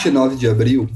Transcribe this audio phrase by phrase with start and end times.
[0.00, 0.88] dia 29 de abril,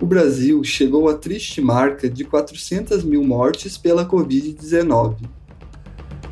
[0.00, 5.16] o Brasil chegou à triste marca de 400 mil mortes pela Covid-19.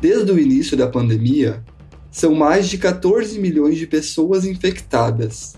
[0.01, 1.63] Desde o início da pandemia,
[2.11, 5.55] são mais de 14 milhões de pessoas infectadas.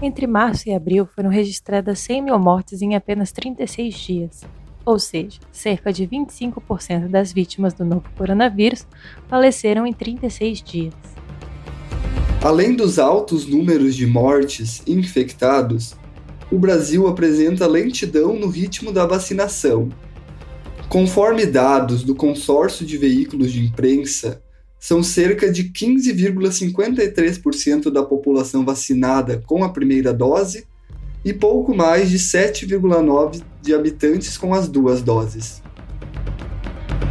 [0.00, 4.40] Entre março e abril foram registradas 100 mil mortes em apenas 36 dias,
[4.84, 8.84] ou seja, cerca de 25% das vítimas do novo coronavírus
[9.28, 11.11] faleceram em 36 dias.
[12.42, 15.94] Além dos altos números de mortes e infectados,
[16.50, 19.88] o Brasil apresenta lentidão no ritmo da vacinação.
[20.88, 24.42] Conforme dados do consórcio de veículos de imprensa,
[24.76, 30.66] são cerca de 15,53% da população vacinada com a primeira dose
[31.24, 35.62] e pouco mais de 7,9% de habitantes com as duas doses.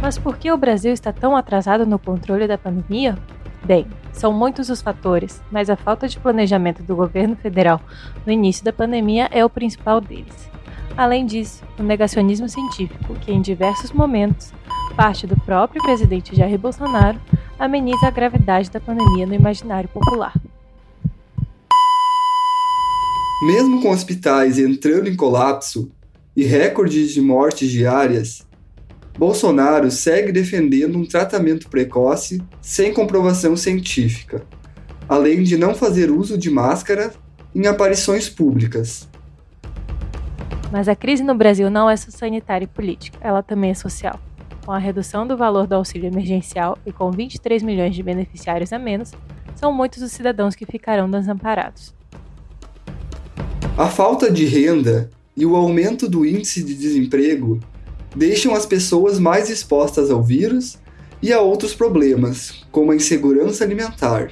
[0.02, 3.16] Mas por que o Brasil está tão atrasado no controle da pandemia?
[3.64, 7.80] Bem, são muitos os fatores, mas a falta de planejamento do governo federal
[8.26, 10.50] no início da pandemia é o principal deles.
[10.96, 14.52] Além disso, o negacionismo científico, que em diversos momentos
[14.92, 17.18] parte do próprio presidente Jair Bolsonaro,
[17.58, 20.34] ameniza a gravidade da pandemia no imaginário popular.
[23.46, 25.90] Mesmo com hospitais entrando em colapso
[26.36, 28.46] e recordes de mortes diárias,
[29.18, 34.42] Bolsonaro segue defendendo um tratamento precoce sem comprovação científica,
[35.08, 37.12] além de não fazer uso de máscara
[37.54, 39.08] em aparições públicas.
[40.70, 44.18] Mas a crise no Brasil não é só sanitária e política, ela também é social.
[44.64, 48.78] Com a redução do valor do auxílio emergencial e com 23 milhões de beneficiários a
[48.78, 49.12] menos,
[49.54, 51.94] são muitos os cidadãos que ficarão desamparados.
[53.76, 57.60] A falta de renda e o aumento do índice de desemprego
[58.14, 60.78] deixam as pessoas mais expostas ao vírus
[61.22, 64.30] e a outros problemas, como a insegurança alimentar.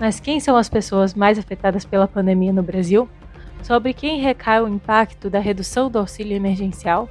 [0.00, 3.08] Mas quem são as pessoas mais afetadas pela pandemia no Brasil?
[3.62, 7.08] Sobre quem recai o impacto da redução do auxílio emergencial?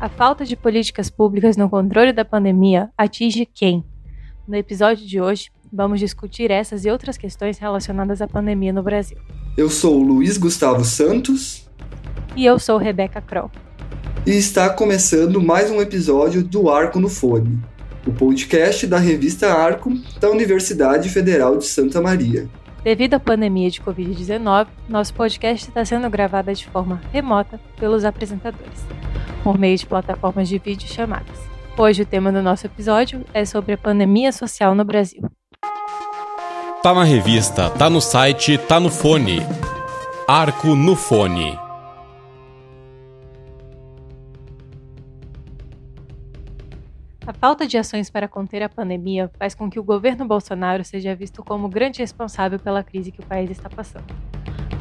[0.00, 3.84] A falta de políticas públicas no controle da pandemia atinge quem?
[4.48, 9.18] No episódio de hoje, vamos discutir essas e outras questões relacionadas à pandemia no Brasil.
[9.56, 11.70] Eu sou o Luiz Gustavo Santos.
[12.34, 13.50] E eu sou Rebeca Kroll
[14.24, 17.58] e está começando mais um episódio do Arco no Fone,
[18.06, 22.48] o podcast da revista Arco da Universidade Federal de Santa Maria.
[22.84, 28.86] Devido à pandemia de Covid-19, nosso podcast está sendo gravado de forma remota pelos apresentadores,
[29.42, 31.38] por meio de plataformas de vídeo chamadas.
[31.76, 35.22] Hoje o tema do nosso episódio é sobre a pandemia social no Brasil.
[36.80, 39.40] Tá na revista, tá no site, tá no fone.
[40.28, 41.58] Arco no Fone.
[47.24, 51.14] A falta de ações para conter a pandemia faz com que o governo Bolsonaro seja
[51.14, 54.12] visto como grande responsável pela crise que o país está passando.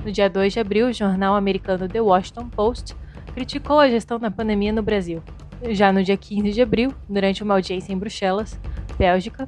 [0.03, 2.95] No dia 2 de abril, o jornal americano The Washington Post
[3.35, 5.21] criticou a gestão da pandemia no Brasil.
[5.69, 8.59] Já no dia 15 de abril, durante uma audiência em Bruxelas,
[8.97, 9.47] Bélgica,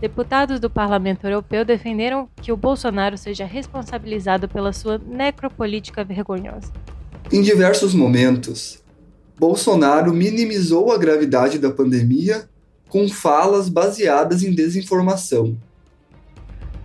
[0.00, 6.72] deputados do Parlamento Europeu defenderam que o Bolsonaro seja responsabilizado pela sua necropolítica vergonhosa.
[7.30, 8.82] Em diversos momentos,
[9.40, 12.46] Bolsonaro minimizou a gravidade da pandemia
[12.90, 15.56] com falas baseadas em desinformação.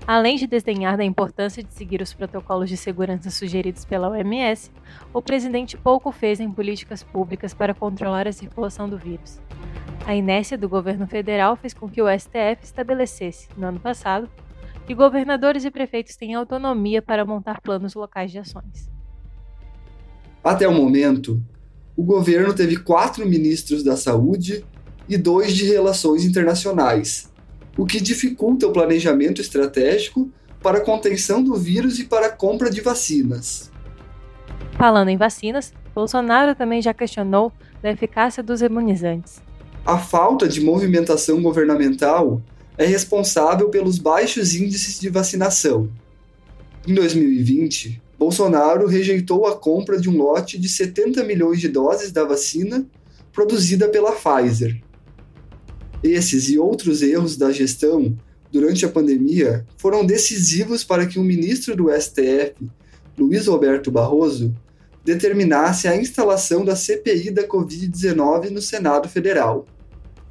[0.07, 4.71] Além de desdenhar da importância de seguir os protocolos de segurança sugeridos pela OMS,
[5.13, 9.38] o presidente pouco fez em políticas públicas para controlar a circulação do vírus.
[10.07, 14.29] A inércia do governo federal fez com que o STF estabelecesse, no ano passado,
[14.88, 18.89] que governadores e prefeitos têm autonomia para montar planos locais de ações.
[20.41, 21.44] Até o momento,
[21.95, 24.66] o governo teve quatro ministros da saúde
[25.07, 27.31] e dois de relações internacionais,
[27.78, 30.29] o que dificulta o planejamento estratégico
[30.61, 33.71] para a contenção do vírus e para a compra de vacinas.
[34.77, 39.42] Falando em vacinas, Bolsonaro também já questionou da eficácia dos imunizantes.
[39.86, 42.42] A falta de movimentação governamental
[42.77, 45.89] é responsável pelos baixos índices de vacinação.
[46.86, 52.23] Em 2020, Bolsonaro rejeitou a compra de um lote de 70 milhões de doses da
[52.23, 52.85] vacina
[53.31, 54.81] produzida pela Pfizer.
[56.01, 58.15] Esses e outros erros da gestão
[58.51, 62.56] durante a pandemia foram decisivos para que o ministro do STF,
[63.17, 64.56] Luiz Roberto Barroso,
[65.03, 69.68] determinasse a instalação da CPI da Covid-19 no Senado Federal.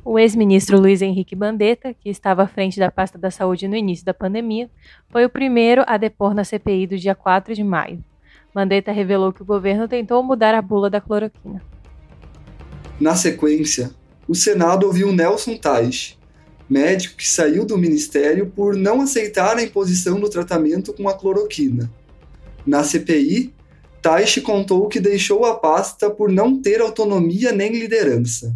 [0.06, 4.04] O ex-ministro Luiz Henrique Bandetta, que estava à frente da pasta da saúde no início
[4.04, 4.68] da pandemia,
[5.08, 8.04] foi o primeiro a depor na CPI do dia 4 de maio.
[8.54, 11.62] Mandetta revelou que o governo tentou mudar a bula da cloroquina.
[13.00, 13.92] Na sequência,
[14.28, 16.18] o Senado ouviu Nelson Tais,
[16.68, 21.90] médico que saiu do ministério por não aceitar a imposição do tratamento com a cloroquina.
[22.66, 23.54] Na CPI,
[24.02, 28.54] Taishi contou que deixou a pasta por não ter autonomia nem liderança.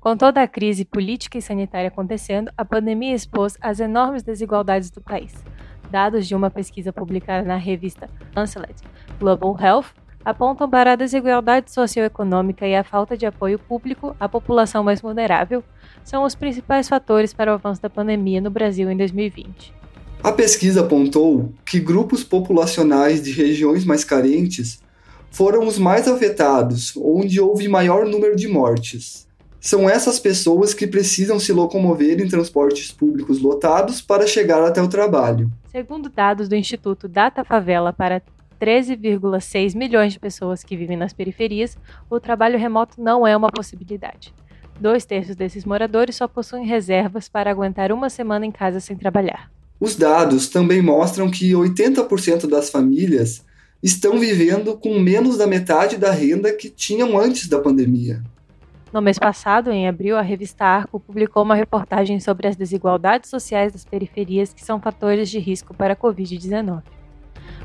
[0.00, 5.02] Com toda a crise política e sanitária acontecendo, a pandemia expôs as enormes desigualdades do
[5.02, 5.34] país.
[5.90, 8.76] Dados de uma pesquisa publicada na revista Lancet
[9.18, 9.88] Global Health
[10.24, 15.62] apontam para a desigualdade socioeconômica e a falta de apoio público à população mais vulnerável
[16.02, 19.74] são os principais fatores para o avanço da pandemia no Brasil em 2020.
[20.22, 24.82] A pesquisa apontou que grupos populacionais de regiões mais carentes
[25.30, 29.28] foram os mais afetados, onde houve maior número de mortes.
[29.60, 34.88] São essas pessoas que precisam se locomover em transportes públicos lotados para chegar até o
[34.88, 35.52] trabalho.
[35.70, 38.22] Segundo dados do Instituto Data Favela para
[38.58, 41.76] 13,6 milhões de pessoas que vivem nas periferias,
[42.08, 44.34] o trabalho remoto não é uma possibilidade.
[44.80, 49.50] Dois terços desses moradores só possuem reservas para aguentar uma semana em casa sem trabalhar.
[49.78, 53.44] Os dados também mostram que 80% das famílias
[53.82, 58.22] estão vivendo com menos da metade da renda que tinham antes da pandemia.
[58.92, 63.72] No mês passado, em abril, a revista Arco publicou uma reportagem sobre as desigualdades sociais
[63.72, 66.82] das periferias que são fatores de risco para a Covid-19.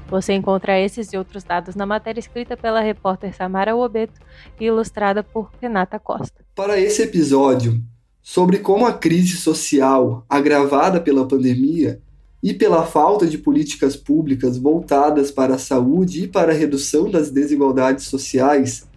[0.07, 4.22] Você encontra esses e outros dados na matéria escrita pela repórter Samara Obeto
[4.60, 6.45] e ilustrada por Renata Costa.
[6.54, 7.81] Para esse episódio,
[8.22, 12.00] sobre como a crise social agravada pela pandemia
[12.42, 17.31] e pela falta de políticas públicas voltadas para a saúde e para a redução das
[17.31, 18.88] desigualdades sociais,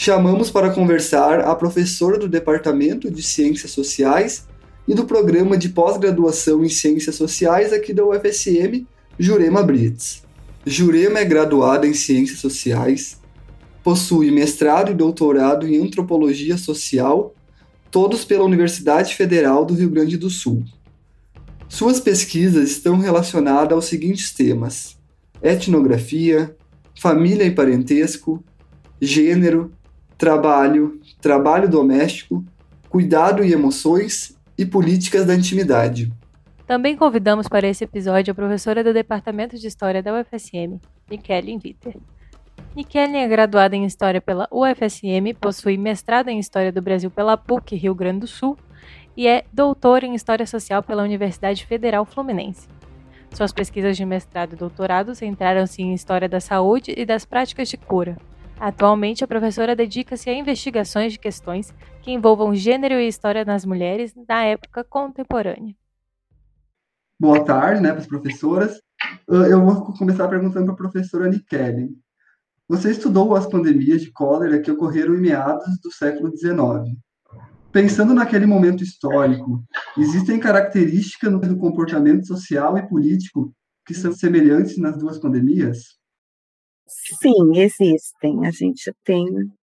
[0.00, 4.46] chamamos para conversar a professora do Departamento de Ciências Sociais
[4.86, 8.86] e do Programa de Pós-Graduação em Ciências Sociais aqui da UFSM,
[9.18, 10.22] Jurema Brits.
[10.64, 13.20] Jurema é graduada em Ciências Sociais,
[13.82, 17.34] possui mestrado e doutorado em Antropologia Social,
[17.90, 20.62] todos pela Universidade Federal do Rio Grande do Sul.
[21.68, 24.96] Suas pesquisas estão relacionadas aos seguintes temas:
[25.42, 26.56] etnografia,
[26.94, 28.44] família e parentesco,
[29.00, 29.72] gênero,
[30.18, 32.44] trabalho, trabalho doméstico,
[32.90, 36.12] cuidado e emoções e políticas da intimidade.
[36.66, 41.96] Também convidamos para esse episódio a professora do Departamento de História da UFSM, Nikellen Witter.
[42.76, 47.76] Nikellen é graduada em História pela UFSM, possui mestrado em História do Brasil pela PUC
[47.76, 48.58] Rio Grande do Sul
[49.16, 52.68] e é doutora em História Social pela Universidade Federal Fluminense.
[53.32, 57.76] Suas pesquisas de mestrado e doutorado centraram-se em História da Saúde e das Práticas de
[57.76, 58.16] Cura.
[58.60, 64.14] Atualmente, a professora dedica-se a investigações de questões que envolvam gênero e história nas mulheres
[64.28, 65.74] na época contemporânea
[67.18, 68.80] boa tarde né, para as professoras.
[69.28, 71.90] Ah, eu vou começar perguntando para a professora Nikellen.
[72.68, 76.96] Você estudou as pandemias de cólera que ocorreram em meados do século XIX.
[77.72, 79.64] Pensando naquele momento histórico,
[79.96, 83.52] existem características no comportamento social e político
[83.86, 85.98] que são semelhantes nas duas pandemias?
[86.88, 88.46] Sim, existem.
[88.46, 89.24] A gente tem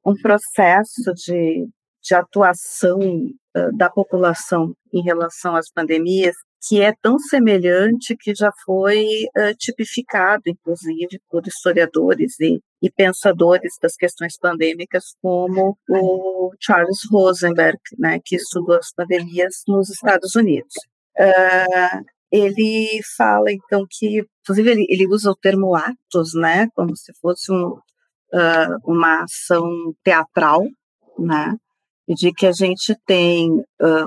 [0.05, 1.69] um processo de,
[2.03, 6.35] de atuação uh, da população em relação às pandemias
[6.67, 9.05] que é tão semelhante que já foi
[9.37, 17.79] uh, tipificado, inclusive, por historiadores e, e, pensadores das questões pandêmicas, como o Charles Rosenberg,
[17.97, 20.75] né, que estudou as pandemias nos Estados Unidos.
[21.17, 27.13] Uh, ele fala, então, que, inclusive, ele, ele, usa o termo atos, né, como se
[27.21, 29.65] fosse um, uh, uma ação
[30.03, 30.63] teatral,
[31.19, 31.55] né,
[32.09, 33.51] de que a gente tem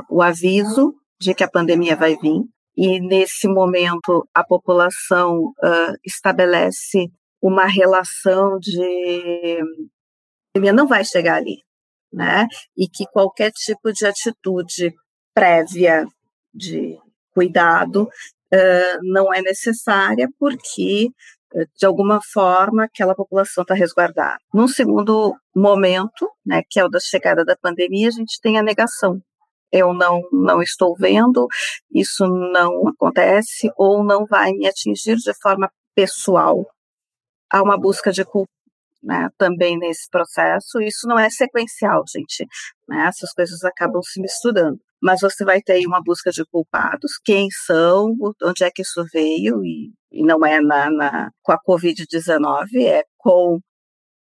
[0.09, 2.41] o aviso de que a pandemia vai vir,
[2.75, 7.11] e nesse momento a população uh, estabelece
[7.41, 9.59] uma relação de
[10.49, 11.57] a pandemia não vai chegar ali,
[12.11, 12.47] né?
[12.77, 14.93] E que qualquer tipo de atitude
[15.33, 16.05] prévia
[16.53, 16.97] de
[17.33, 21.09] cuidado uh, não é necessária porque
[21.77, 24.37] de alguma forma aquela população está resguardada.
[24.53, 28.63] Num segundo momento, né, que é o da chegada da pandemia, a gente tem a
[28.63, 29.21] negação
[29.71, 31.47] eu não, não estou vendo,
[31.93, 36.67] isso não acontece ou não vai me atingir de forma pessoal.
[37.49, 38.51] Há uma busca de culpa
[39.01, 40.81] né, também nesse processo.
[40.81, 42.45] Isso não é sequencial, gente.
[42.87, 44.79] Né, essas coisas acabam se misturando.
[45.01, 49.63] Mas você vai ter uma busca de culpados, quem são, onde é que isso veio,
[49.65, 53.59] e, e não é na, na com a Covid-19, é com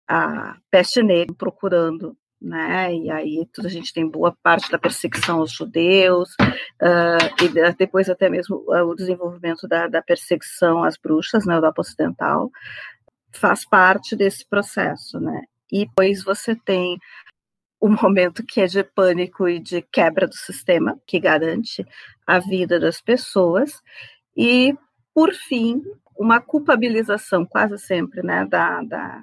[0.09, 2.95] a peste negra procurando né?
[2.95, 6.29] E aí a gente tem boa parte da perseguição aos judeus,
[6.83, 11.81] uh, e depois até mesmo o desenvolvimento da, da perseguição às bruxas, na né, Europa
[11.81, 12.51] Ocidental,
[13.33, 15.43] faz parte desse processo, né?
[15.73, 16.99] E depois você tem
[17.81, 21.87] o momento que é de pânico e de quebra do sistema, que garante
[22.27, 23.83] a vida das pessoas,
[24.37, 24.77] e
[25.15, 25.83] por fim,
[26.19, 29.23] uma culpabilização quase sempre, né, da, da,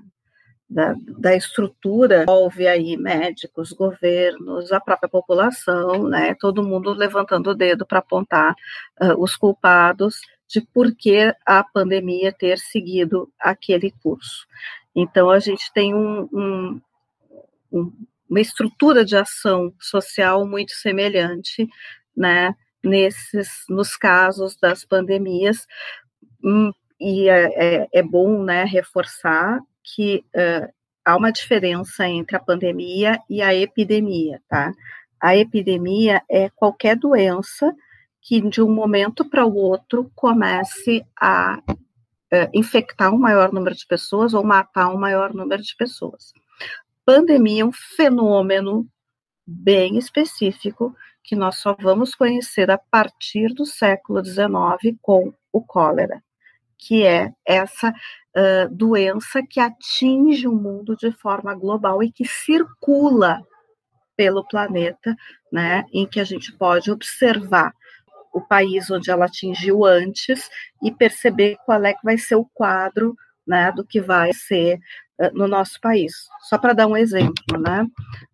[0.69, 7.55] da, da estrutura, envolve aí médicos, governos, a própria população, né, todo mundo levantando o
[7.55, 8.53] dedo para apontar
[9.01, 14.45] uh, os culpados de por que a pandemia ter seguido aquele curso.
[14.93, 16.81] Então, a gente tem um, um,
[17.71, 17.93] um,
[18.31, 21.67] uma estrutura de ação social muito semelhante,
[22.15, 25.67] né, nesses, nos casos das pandemias,
[26.41, 30.71] hum, e é, é, é bom, né, reforçar que uh,
[31.03, 34.71] há uma diferença entre a pandemia e a epidemia, tá?
[35.19, 37.75] A epidemia é qualquer doença
[38.21, 43.85] que de um momento para o outro comece a uh, infectar um maior número de
[43.85, 46.31] pessoas ou matar um maior número de pessoas.
[47.05, 48.87] Pandemia é um fenômeno
[49.45, 56.23] bem específico que nós só vamos conhecer a partir do século XIX com o cólera,
[56.77, 63.41] que é essa uh, doença que atinge o mundo de forma global e que circula
[64.15, 65.15] pelo planeta,
[65.51, 67.73] né, em que a gente pode observar
[68.33, 70.49] o país onde ela atingiu antes
[70.81, 73.15] e perceber qual é que vai ser o quadro
[73.45, 74.79] né, do que vai ser
[75.33, 76.27] no nosso país.
[76.41, 77.85] Só para dar um exemplo, né,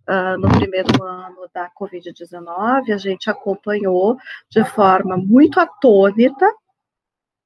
[0.10, 4.18] uh, no primeiro ano da Covid-19, a gente acompanhou
[4.50, 6.50] de forma muito atônita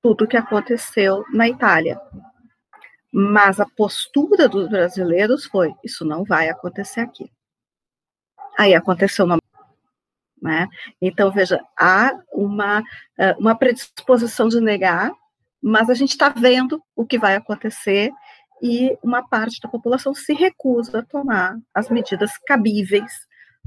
[0.01, 1.99] tudo o que aconteceu na Itália.
[3.11, 7.29] Mas a postura dos brasileiros foi: isso não vai acontecer aqui.
[8.57, 9.37] Aí aconteceu na
[10.41, 10.67] né?
[10.99, 12.81] Então, veja, há uma,
[13.19, 15.11] eh, uma predisposição de negar,
[15.61, 18.11] mas a gente está vendo o que vai acontecer
[18.61, 23.11] e uma parte da população se recusa a tomar as medidas cabíveis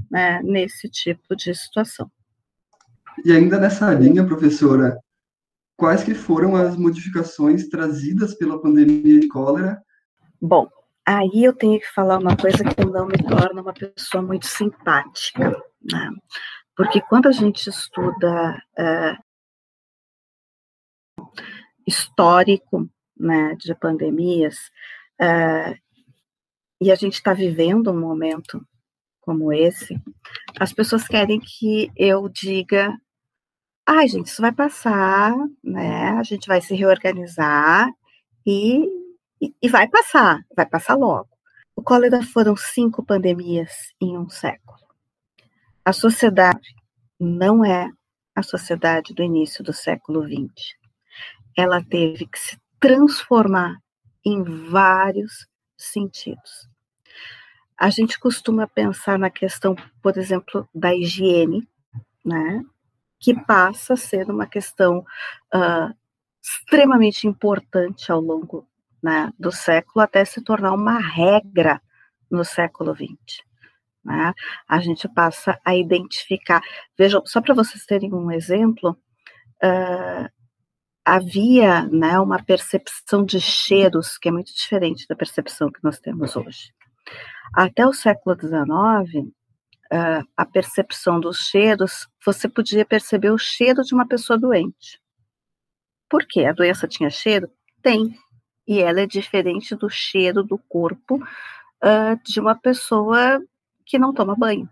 [0.09, 2.09] né, nesse tipo de situação.
[3.23, 4.97] E ainda nessa linha, professora,
[5.77, 9.81] quais que foram as modificações trazidas pela pandemia de cólera?
[10.41, 10.69] Bom,
[11.05, 15.49] aí eu tenho que falar uma coisa que não me torna uma pessoa muito simpática,
[15.81, 16.09] né?
[16.75, 19.15] Porque quando a gente estuda é,
[21.87, 24.71] histórico né, de pandemias,
[25.19, 25.77] é,
[26.81, 28.65] e a gente está vivendo um momento
[29.21, 29.99] como esse,
[30.59, 32.95] as pessoas querem que eu diga
[33.85, 36.09] ai, gente, isso vai passar, né?
[36.11, 37.89] A gente vai se reorganizar
[38.45, 38.83] e,
[39.39, 41.29] e, e vai passar, vai passar logo.
[41.75, 44.79] O cólera foram cinco pandemias em um século.
[45.83, 46.73] A sociedade
[47.19, 47.89] não é
[48.33, 50.75] a sociedade do início do século XX.
[51.55, 53.77] Ela teve que se transformar
[54.25, 56.69] em vários sentidos.
[57.77, 61.67] A gente costuma pensar na questão, por exemplo, da higiene,
[62.23, 62.63] né?
[63.19, 64.99] que passa a ser uma questão
[65.53, 65.95] uh,
[66.41, 68.67] extremamente importante ao longo
[69.01, 71.81] né, do século, até se tornar uma regra
[72.29, 73.43] no século XX.
[74.03, 74.33] Né?
[74.67, 76.61] A gente passa a identificar.
[76.97, 78.91] Vejam, só para vocês terem um exemplo,
[79.63, 80.29] uh,
[81.05, 86.35] havia né, uma percepção de cheiros que é muito diferente da percepção que nós temos
[86.35, 86.73] hoje.
[87.53, 89.27] Até o século XIX,
[89.93, 94.99] uh, a percepção dos cheiros, você podia perceber o cheiro de uma pessoa doente.
[96.09, 96.45] Por quê?
[96.45, 97.49] A doença tinha cheiro?
[97.83, 98.17] Tem.
[98.67, 103.39] E ela é diferente do cheiro do corpo uh, de uma pessoa
[103.85, 104.67] que não toma banho.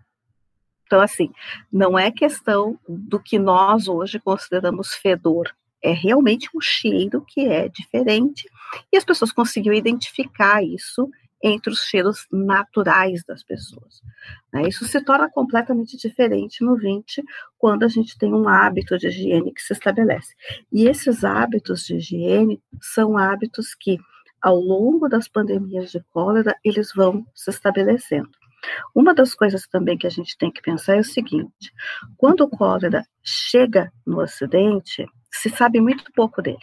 [0.84, 1.32] Então, assim,
[1.72, 7.68] não é questão do que nós hoje consideramos fedor, é realmente um cheiro que é
[7.68, 8.48] diferente
[8.90, 11.10] e as pessoas conseguiram identificar isso
[11.42, 14.00] entre os cheiros naturais das pessoas.
[14.50, 14.66] Né?
[14.66, 17.22] Isso se torna completamente diferente no 20,
[17.58, 20.34] quando a gente tem um hábito de higiene que se estabelece.
[20.72, 23.98] E esses hábitos de higiene são hábitos que,
[24.40, 28.30] ao longo das pandemias de cólera, eles vão se estabelecendo.
[28.94, 31.72] Uma das coisas também que a gente tem que pensar é o seguinte:
[32.16, 36.62] quando o cólera chega no Ocidente, se sabe muito pouco dele.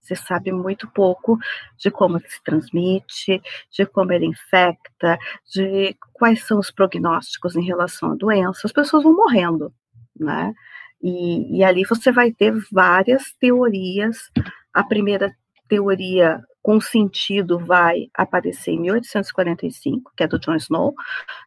[0.00, 1.36] Você sabe muito pouco
[1.76, 5.18] de como ele se transmite, de como ele infecta,
[5.52, 8.62] de quais são os prognósticos em relação à doença.
[8.64, 9.70] As pessoas vão morrendo,
[10.18, 10.54] né?
[11.02, 14.30] E, e ali você vai ter várias teorias.
[14.72, 15.30] A primeira
[15.68, 20.94] teoria com sentido vai aparecer em 1845, que é do John Snow,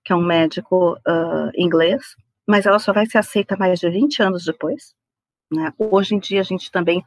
[0.03, 2.15] que é um médico uh, inglês,
[2.47, 4.95] mas ela só vai ser aceita mais de 20 anos depois.
[5.51, 5.71] Né?
[5.77, 7.05] Hoje em dia a gente também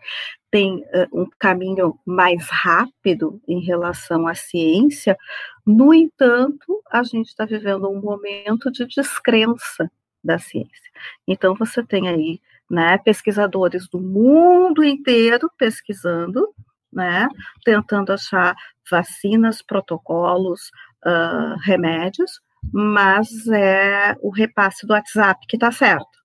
[0.49, 5.19] tem uh, um caminho mais rápido em relação à ciência,
[5.67, 9.91] no entanto, a gente está vivendo um momento de descrença
[10.23, 10.93] da ciência.
[11.27, 12.41] Então você tem aí
[12.71, 16.55] né, pesquisadores do mundo inteiro pesquisando
[16.95, 17.29] né,
[17.65, 18.55] tentando achar
[18.91, 20.71] vacinas, protocolos,
[21.05, 22.41] uh, remédios,
[22.73, 26.19] mas é o repasse do WhatsApp que está certo,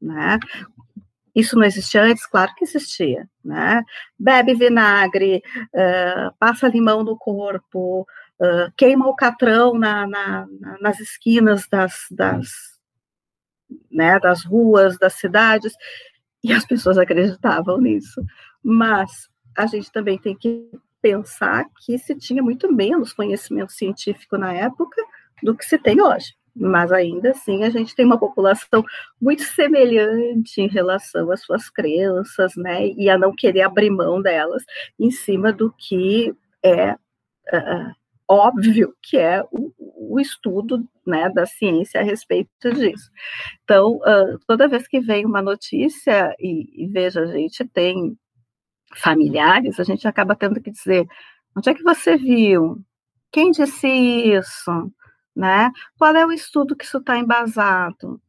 [0.00, 0.38] né?
[1.34, 2.26] Isso não existia antes?
[2.26, 3.82] Claro que existia, né?
[4.18, 5.42] Bebe vinagre,
[5.74, 8.06] uh, passa limão no corpo,
[8.40, 10.46] uh, queima o catrão na, na,
[10.80, 12.48] nas esquinas das, das,
[13.90, 15.74] né, das ruas, das cidades,
[16.42, 18.24] e as pessoas acreditavam nisso.
[18.62, 20.70] Mas a gente também tem que
[21.00, 25.02] pensar que se tinha muito menos conhecimento científico na época
[25.42, 28.82] do que se tem hoje mas ainda assim a gente tem uma população
[29.20, 34.64] muito semelhante em relação às suas crenças, né, e a não querer abrir mão delas
[34.98, 36.34] em cima do que
[36.64, 37.94] é uh,
[38.28, 43.10] óbvio que é o, o, estudo, né, da ciência a respeito disso.
[43.62, 48.16] Então, uh, toda vez que vem uma notícia e, e veja a gente tem
[48.94, 51.06] familiares, a gente acaba tendo que dizer
[51.56, 52.78] onde é que você viu?
[53.32, 54.92] Quem disse isso?
[55.36, 55.70] né?
[55.98, 58.20] Qual é o estudo que isso está embasado?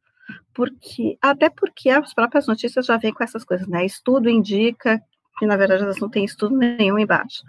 [0.53, 3.85] Porque, até porque as próprias notícias já vêm com essas coisas, né?
[3.85, 5.01] Estudo indica
[5.39, 7.41] que, na verdade, elas não têm estudo nenhum embaixo.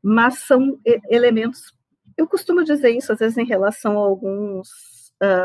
[0.00, 0.78] Mas são
[1.10, 1.74] elementos.
[2.16, 5.01] Eu costumo dizer isso, às vezes, em relação a alguns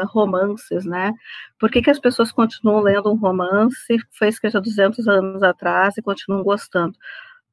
[0.10, 1.13] romances, né?
[1.60, 5.43] Por que, que as pessoas continuam lendo um romance que foi escrito há 200 anos
[5.43, 6.98] atrás e continuam gostando?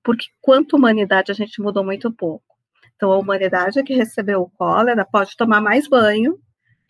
[0.02, 2.45] Porque, quanto humanidade, a gente mudou muito pouco.
[2.97, 6.38] Então, a humanidade que recebeu o cólera pode tomar mais banho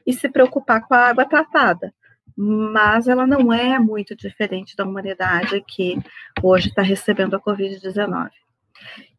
[0.06, 1.94] e se preocupar com a água tratada,
[2.36, 5.98] mas ela não é muito diferente da humanidade que
[6.42, 8.30] hoje está recebendo a Covid-19.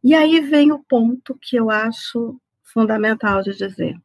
[0.03, 3.95] E aí vem o ponto que eu acho fundamental de dizer.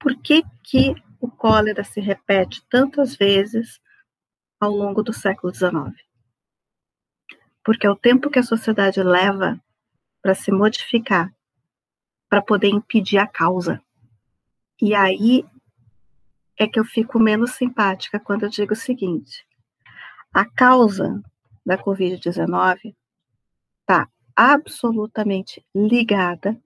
[0.00, 3.80] Por que, que o cólera se repete tantas vezes
[4.60, 5.94] ao longo do século XIX?
[7.64, 9.60] Porque é o tempo que a sociedade leva
[10.22, 11.32] para se modificar
[12.28, 13.82] para poder impedir a causa.
[14.80, 15.44] E aí
[16.56, 19.46] é que eu fico menos simpática quando eu digo o seguinte:
[20.32, 21.22] a causa
[21.64, 22.94] da Covid-19
[23.80, 26.60] está absolutamente ligada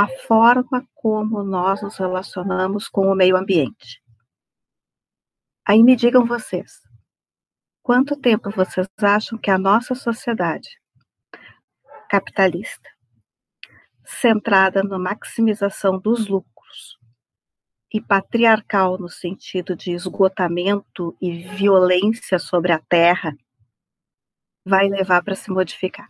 [0.00, 4.02] à forma como nós nos relacionamos com o meio ambiente.
[5.66, 6.80] Aí me digam vocês,
[7.82, 10.70] quanto tempo vocês acham que a nossa sociedade
[12.08, 12.88] capitalista
[14.06, 16.98] centrada na maximização dos lucros
[17.92, 23.36] e patriarcal no sentido de esgotamento e violência sobre a terra,
[24.64, 26.06] vai levar para se modificar.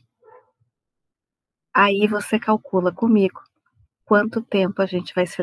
[1.74, 3.49] Aí você calcula comigo
[4.11, 5.40] quanto tempo a gente vai se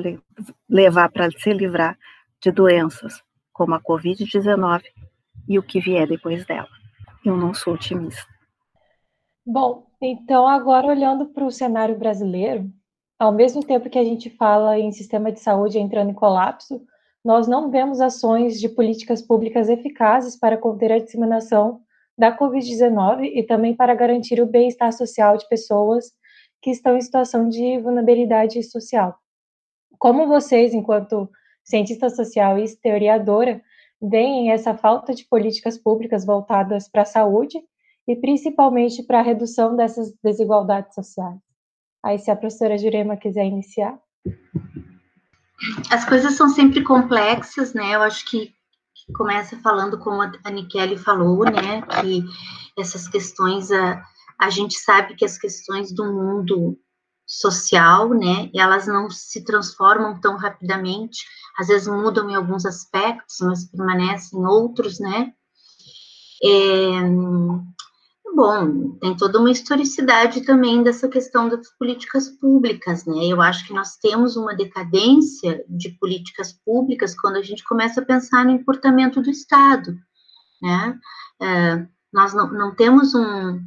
[0.69, 1.97] levar para se livrar
[2.41, 4.83] de doenças como a Covid-19
[5.47, 6.67] e o que vier depois dela.
[7.23, 8.27] Eu não sou otimista.
[9.45, 12.69] Bom, então agora olhando para o cenário brasileiro,
[13.17, 16.81] ao mesmo tempo que a gente fala em sistema de saúde entrando em colapso,
[17.23, 21.79] nós não vemos ações de políticas públicas eficazes para conter a disseminação
[22.17, 26.11] da Covid-19 e também para garantir o bem-estar social de pessoas
[26.61, 29.17] que estão em situação de vulnerabilidade social.
[29.99, 31.29] Como vocês, enquanto
[31.63, 33.61] cientista social e historiadora,
[34.01, 37.59] veem essa falta de políticas públicas voltadas para a saúde
[38.07, 41.39] e principalmente para a redução dessas desigualdades sociais.
[42.03, 43.99] Aí, se a professora Jurema quiser iniciar.
[45.91, 47.95] As coisas são sempre complexas, né?
[47.95, 48.53] Eu acho que
[49.15, 51.81] começa falando como a Nikele falou, né?
[51.81, 52.23] Que
[52.79, 54.01] essas questões, a,
[54.39, 56.77] a gente sabe que as questões do mundo
[57.27, 58.49] social, né?
[58.55, 61.25] Elas não se transformam tão rapidamente,
[61.57, 65.33] às vezes mudam em alguns aspectos, mas permanecem em outros, né?
[66.41, 67.01] É,
[68.33, 73.25] bom, tem toda uma historicidade também dessa questão das políticas públicas, né?
[73.25, 78.05] Eu acho que nós temos uma decadência de políticas públicas quando a gente começa a
[78.05, 79.97] pensar no importamento do Estado,
[80.61, 80.97] né?
[81.41, 83.59] É, nós não, não temos um,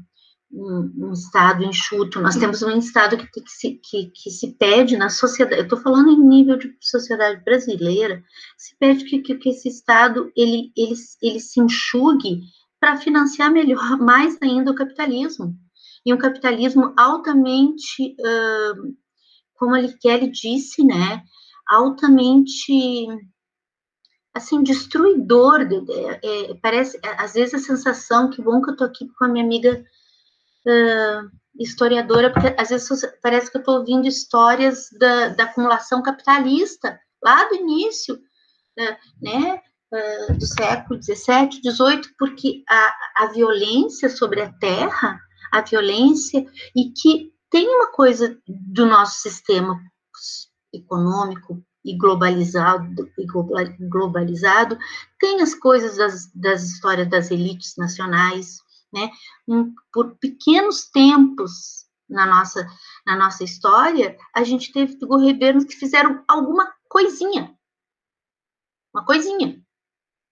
[0.52, 4.96] um, um, Estado enxuto, nós temos um Estado que, que, se, que, que se pede
[4.96, 8.22] na sociedade, eu estou falando em nível de sociedade brasileira,
[8.58, 12.40] se pede que, que, que esse Estado, ele, ele, ele se enxugue
[12.80, 15.54] para financiar melhor, mais ainda o capitalismo.
[16.04, 18.96] E um capitalismo altamente, uh,
[19.54, 21.22] como a Kelly disse, né,
[21.68, 23.06] altamente,
[24.34, 25.60] assim, destruidor.
[25.60, 29.28] É, é, parece, às vezes, a sensação, que bom que eu estou aqui com a
[29.28, 29.84] minha amiga
[30.66, 32.88] uh, historiadora, porque às vezes
[33.22, 39.60] parece que eu estou ouvindo histórias da, da acumulação capitalista, lá do início, uh, né,
[40.38, 45.18] do século XVII, XVIII, porque a, a violência sobre a terra,
[45.50, 46.46] a violência
[46.76, 49.80] e que tem uma coisa do nosso sistema
[50.72, 53.26] econômico e globalizado, e
[53.88, 54.78] globalizado
[55.18, 58.58] tem as coisas das, das histórias das elites nacionais,
[58.92, 59.10] né?
[59.46, 62.66] Um, por pequenos tempos na nossa,
[63.06, 67.56] na nossa história, a gente teve governos que fizeram alguma coisinha.
[68.92, 69.62] Uma coisinha.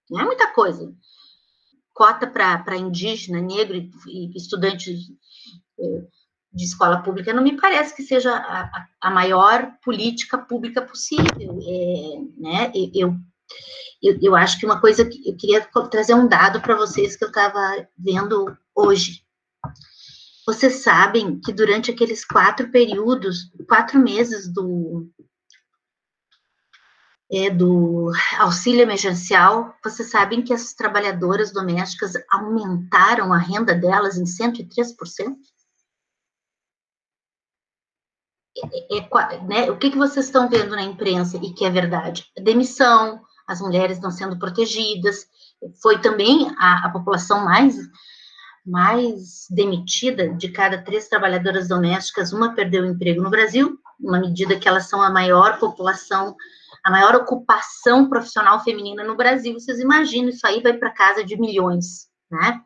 [0.09, 0.93] Não é muita coisa.
[1.93, 4.93] Cota para indígena, negro e, e estudante
[5.79, 6.07] eh,
[6.51, 11.59] de escola pública não me parece que seja a, a maior política pública possível.
[11.61, 12.71] É, né?
[12.93, 13.15] Eu,
[14.01, 17.23] eu, eu acho que uma coisa que eu queria trazer um dado para vocês que
[17.23, 19.23] eu estava vendo hoje.
[20.45, 25.07] Vocês sabem que durante aqueles quatro períodos, quatro meses do,
[27.31, 34.23] é, do auxílio emergencial, vocês sabem que as trabalhadoras domésticas aumentaram a renda delas em
[34.23, 35.35] 103%?
[38.57, 42.25] É, é, né, o que, que vocês estão vendo na imprensa e que é verdade?
[42.35, 45.27] Demissão, as mulheres estão sendo protegidas,
[45.81, 47.75] foi também a, a população mais
[48.65, 54.59] mais demitida, de cada três trabalhadoras domésticas, uma perdeu o emprego no Brasil, uma medida
[54.59, 56.35] que elas são a maior população,
[56.83, 59.53] a maior ocupação profissional feminina no Brasil.
[59.53, 62.61] Vocês imaginam, isso aí vai para casa de milhões, né?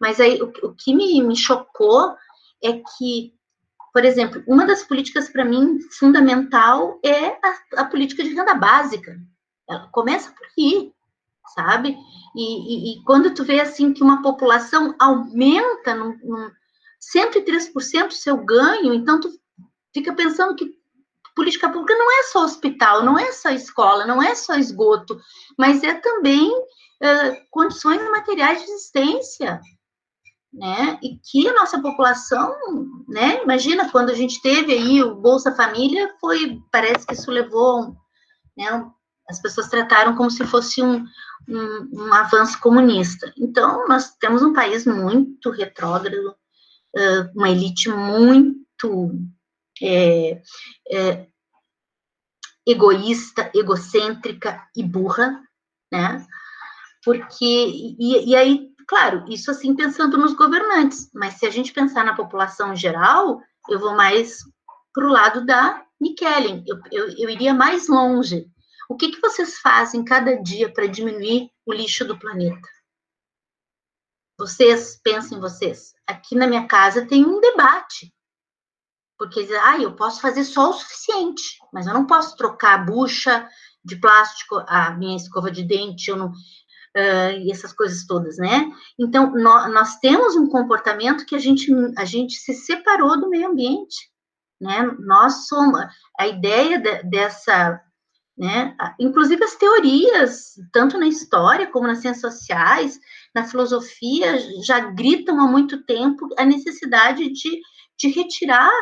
[0.00, 2.14] Mas aí, o, o que me, me chocou
[2.62, 3.34] é que,
[3.92, 9.18] por exemplo, uma das políticas para mim fundamental é a, a política de renda básica.
[9.70, 10.92] Ela começa por aí,
[11.54, 11.96] sabe?
[12.34, 16.50] E, e, e, quando tu vê assim que uma população aumenta num, num
[17.14, 19.30] 103% do seu ganho, então tu
[19.94, 20.78] fica pensando que
[21.34, 25.18] política pública não é só hospital, não é só escola, não é só esgoto,
[25.56, 29.60] mas é também uh, condições materiais de existência,
[30.52, 30.98] né?
[31.02, 32.54] E que a nossa população,
[33.08, 33.42] né?
[33.42, 37.96] Imagina quando a gente teve aí o Bolsa Família, foi parece que isso levou,
[38.56, 38.90] né?
[39.30, 41.06] As pessoas trataram como se fosse um,
[41.48, 43.32] um, um avanço comunista.
[43.38, 46.34] Então, nós temos um país muito retrógrado,
[47.34, 49.12] uma elite muito
[49.80, 50.42] é,
[50.90, 51.26] é,
[52.66, 55.40] egoísta, egocêntrica e burra,
[55.92, 56.26] né?
[57.04, 62.04] Porque, e, e, aí, claro, isso assim pensando nos governantes, mas se a gente pensar
[62.04, 64.38] na população geral, eu vou mais
[64.92, 68.46] para o lado da Nikellen, eu, eu, eu iria mais longe.
[68.90, 72.68] O que, que vocês fazem cada dia para diminuir o lixo do planeta?
[74.36, 75.94] Vocês, pensem vocês.
[76.04, 78.12] Aqui na minha casa tem um debate.
[79.16, 83.48] Porque ah, eu posso fazer só o suficiente, mas eu não posso trocar a bucha
[83.84, 88.72] de plástico, a minha escova de dente, eu não, uh, e essas coisas todas, né?
[88.98, 93.50] Então, nós, nós temos um comportamento que a gente, a gente se separou do meio
[93.50, 94.10] ambiente,
[94.60, 94.82] né?
[94.98, 95.80] Nós somos,
[96.18, 97.80] a ideia de, dessa
[98.40, 98.74] né?
[98.98, 102.98] Inclusive as teorias, tanto na história como nas ciências sociais,
[103.34, 107.60] na filosofia, já gritam há muito tempo a necessidade de,
[107.98, 108.72] de retirar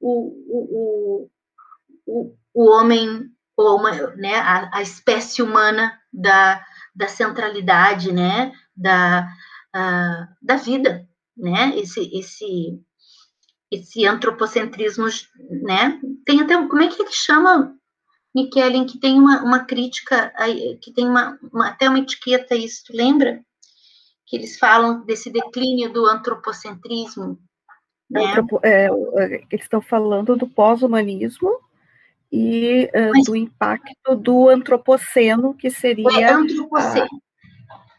[0.00, 1.30] o, o,
[2.06, 6.64] o, o homem, ou uma, né, a, a espécie humana da,
[6.96, 9.28] da centralidade, né, da,
[10.40, 12.80] da vida, né, esse, esse,
[13.70, 15.04] esse antropocentrismo,
[15.50, 17.76] né, tem até, como é que chama
[18.34, 20.32] Michelen, que tem uma, uma crítica,
[20.80, 23.40] que tem uma, uma, até uma etiqueta isso, tu lembra?
[24.26, 27.38] Que eles falam desse declínio do antropocentrismo.
[28.10, 28.22] Né?
[28.62, 28.88] É,
[29.50, 31.50] eles estão falando do pós-humanismo
[32.30, 36.08] e uh, Mas, do impacto do antropoceno, que seria.
[36.18, 37.22] É, antropoceno.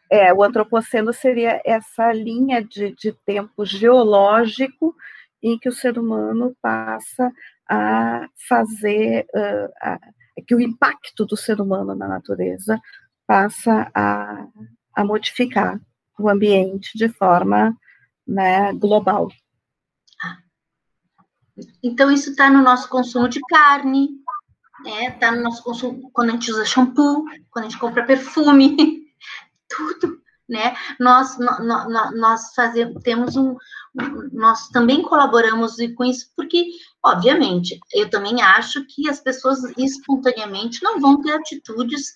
[0.10, 4.96] é, o antropoceno seria essa linha de, de tempo geológico
[5.42, 7.32] em que o ser humano passa
[7.70, 10.00] a fazer, uh, a,
[10.38, 12.80] é que o impacto do ser humano na natureza
[13.26, 14.48] passa a,
[14.96, 15.80] a modificar
[16.20, 17.76] o ambiente de forma
[18.28, 19.30] né, global.
[21.84, 24.10] Então, isso está no nosso consumo de carne,
[24.86, 28.76] está né, no nosso consumo quando a gente usa shampoo, quando a gente compra perfume,
[29.70, 30.76] tudo né?
[31.00, 33.56] Nós, nós, nós fazemos, temos um,
[34.32, 36.66] nós também colaboramos com isso, porque,
[37.04, 42.14] obviamente, eu também acho que as pessoas espontaneamente não vão ter atitudes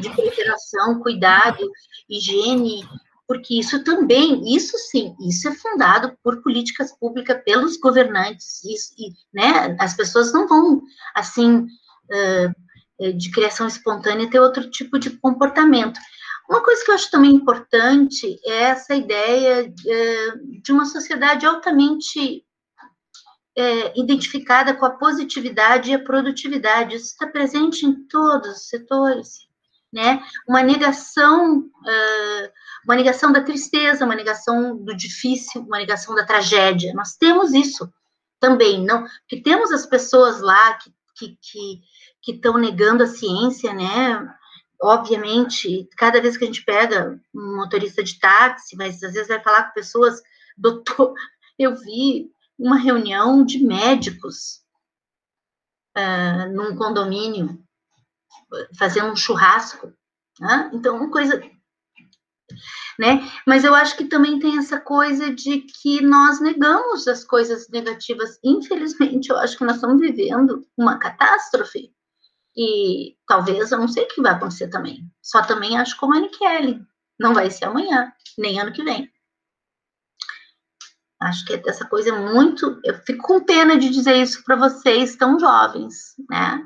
[0.00, 1.70] de preservação, cuidado,
[2.08, 2.88] higiene,
[3.26, 9.12] porque isso também, isso sim, isso é fundado por políticas públicas pelos governantes, isso, e,
[9.32, 9.76] né?
[9.80, 10.82] As pessoas não vão,
[11.14, 11.66] assim,
[13.16, 15.98] de criação espontânea ter outro tipo de comportamento.
[16.48, 20.30] Uma coisa que eu acho também importante é essa ideia é,
[20.62, 22.44] de uma sociedade altamente
[23.56, 26.96] é, identificada com a positividade e a produtividade.
[26.96, 29.46] Isso está presente em todos os setores,
[29.92, 30.22] né?
[30.46, 32.50] Uma negação, uh,
[32.84, 36.92] uma negação da tristeza, uma negação do difícil, uma negação da tragédia.
[36.94, 37.88] Nós temos isso
[38.40, 39.06] também, não?
[39.28, 41.80] Que temos as pessoas lá que que
[42.20, 44.34] que estão negando a ciência, né?
[44.84, 49.42] Obviamente, cada vez que a gente pega um motorista de táxi, mas às vezes vai
[49.42, 50.20] falar com pessoas,
[50.58, 51.14] doutor,
[51.58, 54.60] eu vi uma reunião de médicos
[55.96, 57.58] uh, num condomínio,
[58.78, 59.90] fazendo um churrasco.
[60.38, 60.70] Né?
[60.74, 61.42] Então, uma coisa.
[62.98, 63.26] Né?
[63.46, 68.38] Mas eu acho que também tem essa coisa de que nós negamos as coisas negativas.
[68.44, 71.93] Infelizmente, eu acho que nós estamos vivendo uma catástrofe.
[72.56, 75.10] E talvez, eu não sei o que vai acontecer também.
[75.22, 76.80] Só também acho como a Kelly.
[77.18, 79.10] Não vai ser amanhã, nem ano que vem.
[81.20, 82.80] Acho que essa coisa é muito.
[82.84, 86.62] Eu fico com pena de dizer isso para vocês tão jovens, né?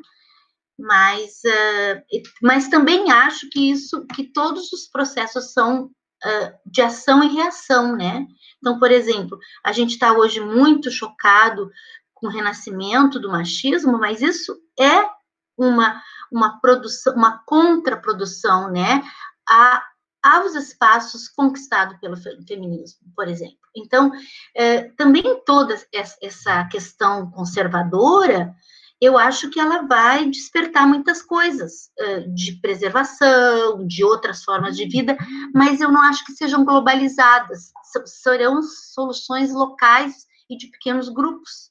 [0.78, 2.02] Mas, uh,
[2.42, 7.96] mas também acho que isso, que todos os processos são uh, de ação e reação,
[7.96, 8.26] né?
[8.58, 11.70] Então, por exemplo, a gente está hoje muito chocado
[12.14, 15.17] com o renascimento do machismo, mas isso é
[15.58, 19.02] uma, uma produção, uma contraprodução, né?
[19.48, 19.82] A,
[20.22, 23.56] aos espaços conquistados pelo feminismo, por exemplo.
[23.76, 24.10] Então,
[24.54, 28.54] é, também toda essa questão conservadora,
[29.00, 34.86] eu acho que ela vai despertar muitas coisas é, de preservação, de outras formas de
[34.86, 35.16] vida,
[35.54, 37.70] mas eu não acho que sejam globalizadas,
[38.06, 41.70] serão soluções locais e de pequenos grupos.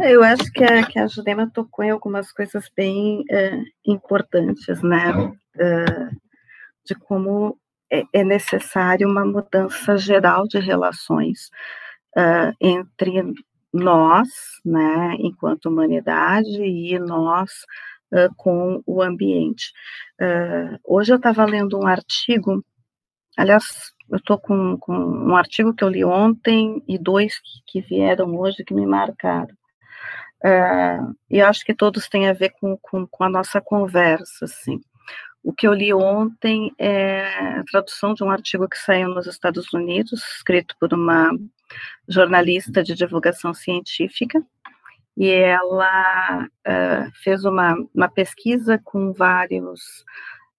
[0.00, 5.10] Eu acho que a, que a Jurema tocou em algumas coisas bem é, importantes, né?
[5.58, 5.84] É,
[6.86, 7.58] de como
[7.92, 11.50] é, é necessário uma mudança geral de relações
[12.60, 13.22] entre
[13.72, 14.28] nós,
[14.64, 17.52] né, enquanto humanidade, e nós
[18.36, 19.72] com o ambiente.
[20.84, 22.64] Hoje eu estava lendo um artigo,
[23.36, 27.88] aliás, eu estou com, com, um artigo que eu li ontem e dois que, que
[27.88, 29.57] vieram hoje que me marcaram.
[30.44, 34.80] Uh, e acho que todos têm a ver com, com, com a nossa conversa, assim.
[35.42, 37.24] O que eu li ontem é
[37.58, 41.30] a tradução de um artigo que saiu nos Estados Unidos, escrito por uma
[42.08, 44.42] jornalista de divulgação científica,
[45.16, 49.80] e ela uh, fez uma, uma pesquisa com vários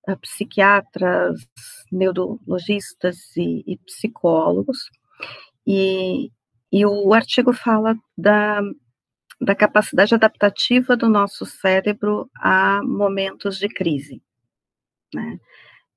[0.08, 1.40] uh, psiquiatras,
[1.92, 4.90] neurologistas e, e psicólogos,
[5.66, 6.32] e,
[6.72, 8.62] e o artigo fala da,
[9.42, 14.22] da capacidade adaptativa do nosso cérebro a momentos de crise
[15.14, 15.40] né?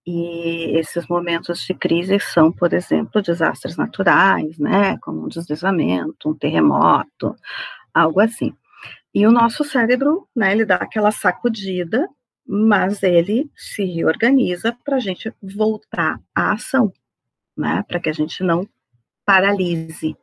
[0.06, 6.34] E esses momentos de crise são, por exemplo, desastres naturais, né, como um deslizamento, um
[6.34, 7.36] terremoto,
[7.94, 8.52] algo assim.
[9.14, 12.08] E o nosso cérebro, né, ele dá aquela sacudida,
[12.44, 16.92] mas ele se reorganiza para a gente voltar à ação,
[17.56, 18.68] né, para que a gente não
[19.24, 20.16] paralise.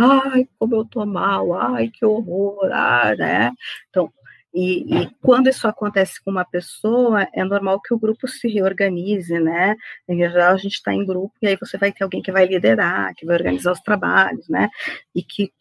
[0.00, 3.52] Ai, como eu tô mal, ai, que horror, ah, né?
[3.90, 4.12] Então,
[4.54, 9.38] e, e, quando isso acontece com uma pessoa, é normal que o grupo se reorganize,
[9.40, 9.74] né?
[10.08, 12.46] Em geral, a gente está em grupo e aí você vai ter alguém que vai
[12.46, 14.68] liderar, que vai organizar os trabalhos, né?
[15.14, 15.52] E que,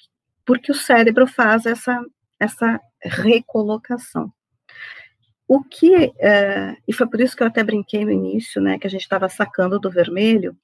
[0.46, 2.00] porque o cérebro faz essa,
[2.40, 4.32] essa recolocação.
[5.48, 8.86] O que, é, e foi por isso que eu até brinquei no início, né, que
[8.86, 10.56] a gente estava sacando do vermelho,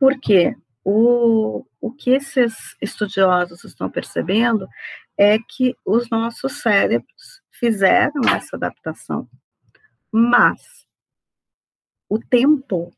[0.00, 0.54] porque
[0.90, 4.66] o, o que esses estudiosos estão percebendo
[5.18, 9.28] é que os nossos cérebros fizeram essa adaptação,
[10.10, 10.86] mas
[12.08, 12.90] o tempo,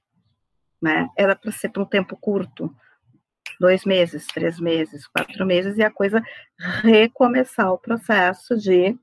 [0.81, 2.73] né, era para ser para um tempo curto,
[3.59, 6.23] dois meses, três meses, quatro meses, e a coisa
[6.85, 8.97] recomeçar o processo de,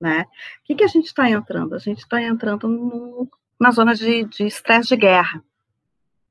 [0.00, 1.76] né, o que, que a gente está entrando?
[1.76, 5.44] A gente está entrando no, na zona de estresse de, de guerra,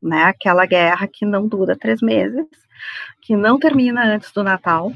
[0.03, 2.45] né, aquela guerra que não dura três meses,
[3.21, 4.91] que não termina antes do Natal,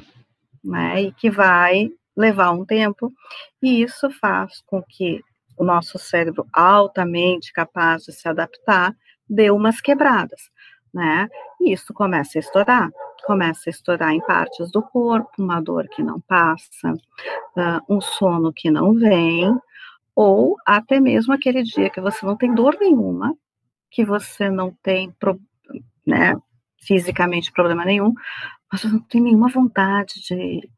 [0.63, 3.13] né, e que vai levar um tempo,
[3.61, 5.21] e isso faz com que
[5.57, 8.93] o nosso cérebro altamente capaz de se adaptar
[9.29, 10.49] dê umas quebradas,
[10.93, 11.27] né?
[11.59, 12.89] E isso começa a estourar,
[13.25, 18.53] começa a estourar em partes do corpo, uma dor que não passa, uh, um sono
[18.53, 19.51] que não vem,
[20.15, 23.35] ou até mesmo aquele dia que você não tem dor nenhuma,
[23.91, 25.13] que você não tem,
[26.05, 26.35] né,
[26.81, 28.13] fisicamente problema nenhum,
[28.71, 30.69] mas você não tem nenhuma vontade de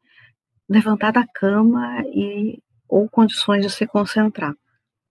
[0.68, 4.54] levantar da cama e ou condições de se concentrar,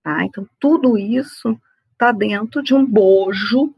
[0.04, 0.24] tá?
[0.26, 1.58] Então tudo isso
[1.94, 3.74] está dentro de um bojo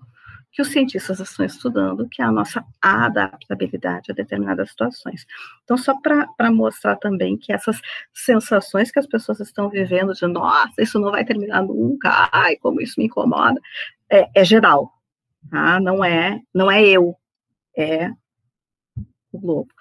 [0.51, 5.25] que os cientistas estão estudando, que é a nossa adaptabilidade a determinadas situações.
[5.63, 7.79] Então, só para mostrar também que essas
[8.13, 12.81] sensações que as pessoas estão vivendo de, nossa, isso não vai terminar nunca, ai, como
[12.81, 13.61] isso me incomoda,
[14.11, 14.91] é, é geral,
[15.49, 15.79] tá?
[15.79, 17.15] Não é, não é eu,
[17.77, 18.09] é
[19.31, 19.73] o globo.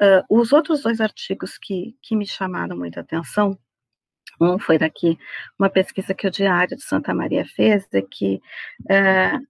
[0.00, 3.58] Uh, os outros dois artigos que, que me chamaram muita atenção,
[4.40, 5.18] um foi daqui,
[5.58, 8.40] uma pesquisa que o Diário de Santa Maria fez, é que
[8.82, 9.46] uh,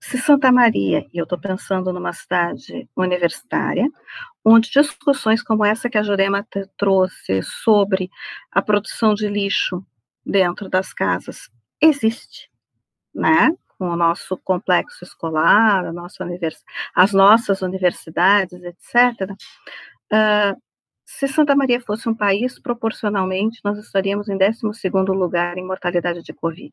[0.00, 3.88] se Santa Maria, e eu estou pensando numa cidade universitária,
[4.44, 8.10] onde discussões como essa que a Jurema trouxe sobre
[8.50, 9.84] a produção de lixo
[10.24, 11.48] dentro das casas
[11.80, 12.50] existe,
[13.14, 13.50] né?
[13.82, 16.62] Com o nosso complexo escolar, a nossa univers...
[16.94, 19.32] as nossas universidades, etc.
[19.32, 19.34] Uh,
[20.12, 20.56] ah,
[21.04, 26.32] se Santa Maria fosse um país, proporcionalmente, nós estaríamos em 12 lugar em mortalidade de
[26.32, 26.72] Covid.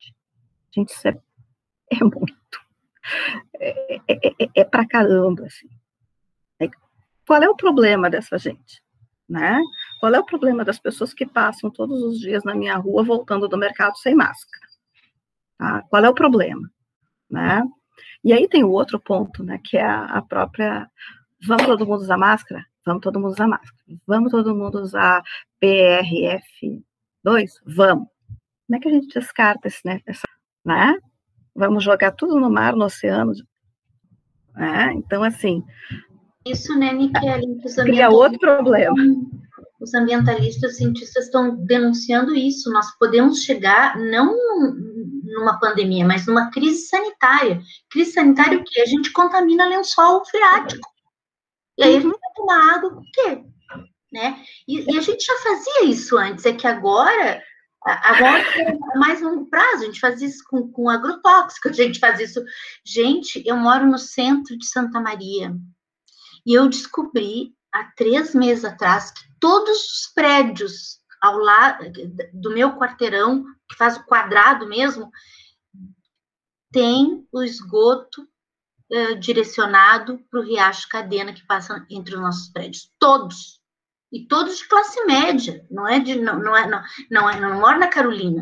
[0.71, 1.17] Gente, isso é,
[1.93, 2.35] é muito
[3.59, 5.67] é, é, é, é pra caramba, assim.
[7.25, 8.83] Qual é o problema dessa gente?
[9.27, 9.59] Né?
[9.99, 13.47] Qual é o problema das pessoas que passam todos os dias na minha rua voltando
[13.47, 14.67] do mercado sem máscara?
[15.57, 15.81] Tá?
[15.89, 16.69] Qual é o problema?
[17.29, 17.63] Né?
[18.23, 20.89] E aí tem o outro ponto, né, que é a, própria
[21.47, 22.65] vamos todo mundo usar máscara?
[22.85, 23.75] Vamos todo mundo usar máscara.
[24.05, 25.23] Vamos todo mundo usar
[25.61, 26.81] PRF2?
[27.65, 28.07] Vamos.
[28.67, 30.27] Como é que a gente descarta esse, né, essa,
[30.65, 30.95] né?
[31.55, 33.33] Vamos jogar tudo no mar, no oceano.
[34.57, 35.63] É, então, assim.
[36.45, 37.61] Isso, né, Nikele?
[37.83, 38.95] Cria outro problema.
[39.79, 42.71] Os ambientalistas, os cientistas estão denunciando isso.
[42.71, 44.35] Nós podemos chegar, não
[45.33, 47.61] numa pandemia, mas numa crise sanitária.
[47.89, 48.81] Crise sanitária o quê?
[48.81, 50.87] A gente contamina lençol freático.
[51.77, 53.43] E aí a gente vai tomar água por quê?
[54.11, 54.43] Né?
[54.67, 57.41] E, e, a gente já fazia isso antes, é que agora
[57.81, 62.19] Agora é mais longo prazo, a gente faz isso com, com agrotóxico, a gente faz
[62.19, 62.43] isso.
[62.85, 65.55] Gente, eu moro no centro de Santa Maria
[66.45, 71.85] e eu descobri há três meses atrás que todos os prédios ao lado
[72.33, 75.11] do meu quarteirão, que faz o quadrado mesmo,
[76.71, 82.91] tem o esgoto uh, direcionado para o Riacho Cadena que passa entre os nossos prédios.
[82.99, 83.59] Todos
[84.11, 87.59] e todos de classe média, não é de não, não é não, não, é, não
[87.59, 88.39] mora na Carolina,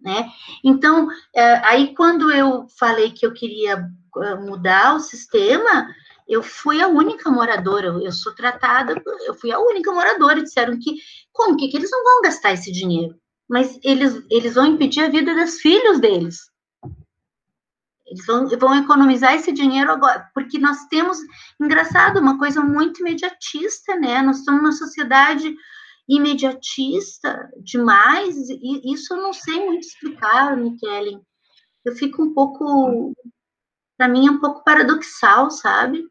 [0.00, 0.30] né?
[0.62, 3.88] Então, é, aí quando eu falei que eu queria
[4.22, 5.88] é, mudar o sistema,
[6.28, 10.96] eu fui a única moradora, eu sou tratada, eu fui a única moradora, disseram que
[11.32, 13.16] como que, que eles não vão gastar esse dinheiro?
[13.48, 16.50] Mas eles, eles vão impedir a vida dos filhos deles.
[18.06, 21.18] Eles vão, vão economizar esse dinheiro agora, porque nós temos,
[21.60, 24.22] engraçado, uma coisa muito imediatista, né?
[24.22, 25.54] Nós estamos numa sociedade
[26.08, 31.20] imediatista demais, e isso eu não sei muito explicar, Michele.
[31.84, 33.12] Eu fico um pouco,
[33.96, 36.04] para mim é um pouco paradoxal, sabe?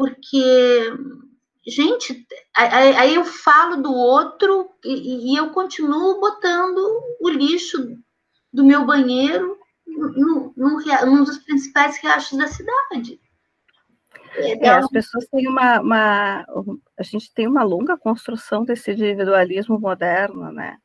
[0.00, 0.96] Porque,
[1.66, 6.78] gente, aí eu falo do outro e, e eu continuo botando
[7.20, 7.98] o lixo
[8.50, 13.20] do meu banheiro num, num, dos principais riachos da cidade.
[14.36, 16.46] É, é as pessoas têm uma, uma,
[16.96, 20.78] A gente tem uma longa construção desse individualismo moderno, né?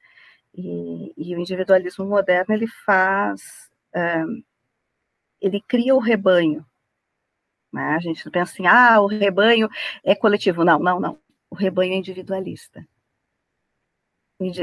[0.54, 3.70] E, e o individualismo moderno ele faz.
[3.94, 4.26] É,
[5.40, 6.66] ele cria o rebanho.
[7.76, 7.96] Né?
[7.96, 9.70] A gente pensa assim, ah, o rebanho
[10.02, 10.64] é coletivo.
[10.64, 11.20] Não, não, não.
[11.50, 12.88] O rebanho é individualista.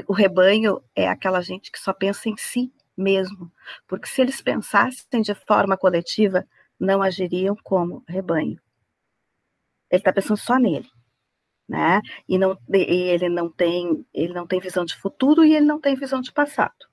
[0.06, 3.52] O rebanho é aquela gente que só pensa em si mesmo,
[3.86, 6.46] porque se eles pensassem de forma coletiva,
[6.80, 8.58] não agiriam como rebanho.
[9.90, 10.88] Ele está pensando só nele,
[11.68, 12.00] né?
[12.26, 15.80] E, não, e ele não tem, ele não tem visão de futuro e ele não
[15.80, 16.86] tem visão de passado.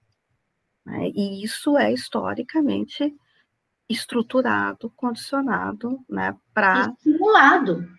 [0.86, 1.10] Né?
[1.16, 3.14] E isso é historicamente
[3.90, 6.36] estruturado, condicionado, né?
[6.54, 7.90] Para estimulado.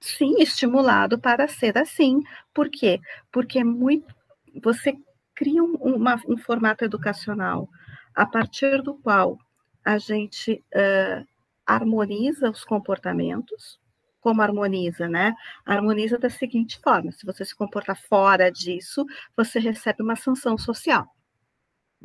[0.00, 2.22] Sim, estimulado para ser assim.
[2.54, 3.00] Por quê?
[3.30, 4.14] Porque é muito
[4.62, 4.96] você
[5.34, 7.68] cria um, uma, um formato educacional
[8.14, 9.38] a partir do qual
[9.84, 11.26] a gente uh,
[11.66, 13.78] harmoniza os comportamentos,
[14.20, 15.34] como harmoniza, né?
[15.64, 19.04] Harmoniza da seguinte forma: se você se comportar fora disso,
[19.36, 21.06] você recebe uma sanção social.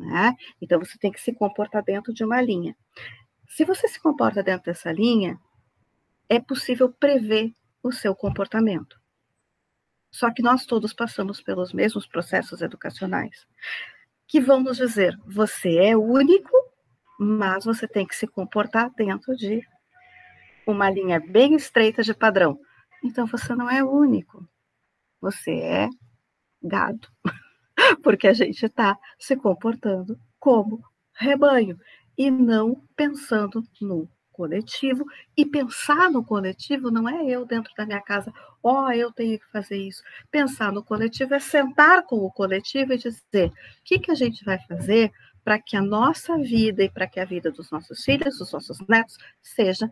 [0.02, 0.34] Né?
[0.60, 2.76] Então você tem que se comportar dentro de uma linha.
[3.48, 5.38] Se você se comporta dentro dessa linha,
[6.28, 9.00] é possível prever o seu comportamento.
[10.10, 13.46] Só que nós todos passamos pelos mesmos processos educacionais,
[14.26, 16.50] que vão nos dizer: você é único,
[17.18, 19.62] mas você tem que se comportar dentro de
[20.66, 22.58] uma linha bem estreita de padrão.
[23.04, 24.48] Então você não é único,
[25.20, 25.88] você é
[26.60, 27.08] gado,
[27.96, 30.82] porque a gente está se comportando como
[31.14, 31.78] rebanho
[32.16, 35.04] e não pensando no coletivo.
[35.36, 38.32] E pensar no coletivo não é eu dentro da minha casa,
[38.62, 40.02] ó, oh, eu tenho que fazer isso.
[40.30, 43.52] Pensar no coletivo é sentar com o coletivo e dizer o
[43.84, 45.12] que, que a gente vai fazer
[45.44, 48.78] para que a nossa vida e para que a vida dos nossos filhos, dos nossos
[48.88, 49.90] netos, seja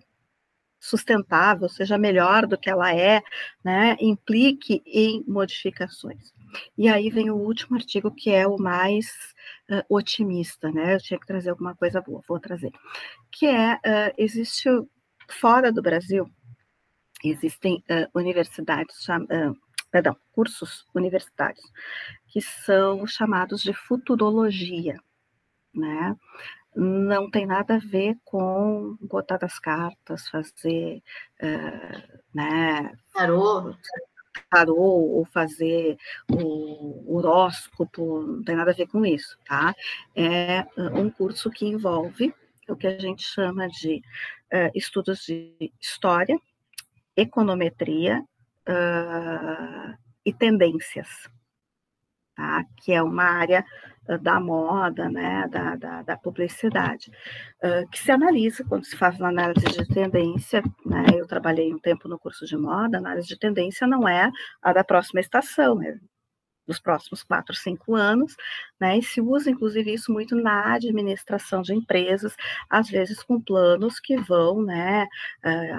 [0.79, 3.21] sustentável, seja melhor do que ela é,
[3.63, 6.33] né, implique em modificações.
[6.77, 9.07] E aí vem o último artigo, que é o mais
[9.71, 10.95] uh, otimista, né?
[10.95, 12.71] Eu tinha que trazer alguma coisa boa, vou trazer.
[13.31, 14.69] Que é, uh, existe,
[15.29, 16.29] fora do Brasil,
[17.25, 19.07] existem uh, universidades,
[19.91, 21.65] perdão, cursos universitários,
[22.29, 24.97] que são chamados de futurologia,
[25.75, 26.17] né?
[26.73, 31.03] não tem nada a ver com botar das cartas, fazer,
[32.33, 32.97] né?
[33.13, 33.75] Tarô.
[34.49, 35.97] Tarô ou fazer
[36.31, 39.75] o horóscopo, não tem nada a ver com isso, tá?
[40.15, 42.35] É um curso que envolve
[42.69, 44.03] o que a gente chama de
[44.53, 46.39] uh, estudos de história,
[47.17, 48.25] econometria
[48.69, 51.29] uh, e tendências,
[52.35, 52.65] tá?
[52.77, 53.65] Que é uma área
[54.19, 57.11] da moda, né, da, da, da publicidade,
[57.63, 60.63] uh, que se analisa quando se faz uma análise de tendência.
[60.85, 64.31] Né, eu trabalhei um tempo no curso de moda, análise de tendência não é
[64.63, 65.97] a da próxima estação, é
[66.71, 68.37] dos próximos quatro, cinco anos,
[68.79, 68.97] né?
[68.97, 72.37] E se usa, inclusive, isso muito na administração de empresas,
[72.69, 75.07] às vezes com planos que vão, né,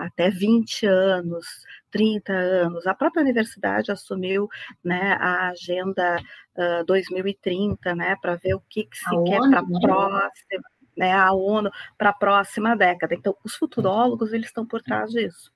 [0.01, 1.45] até 20 anos,
[1.89, 2.85] 30 anos.
[2.85, 4.49] A própria universidade assumiu,
[4.83, 6.21] né, a agenda
[6.57, 9.79] uh, 2030, né, para ver o que, que se a quer para a né?
[9.81, 10.63] próxima,
[10.97, 13.15] né, a ONU para a próxima década.
[13.15, 15.53] Então, os futurólogos eles estão por trás disso.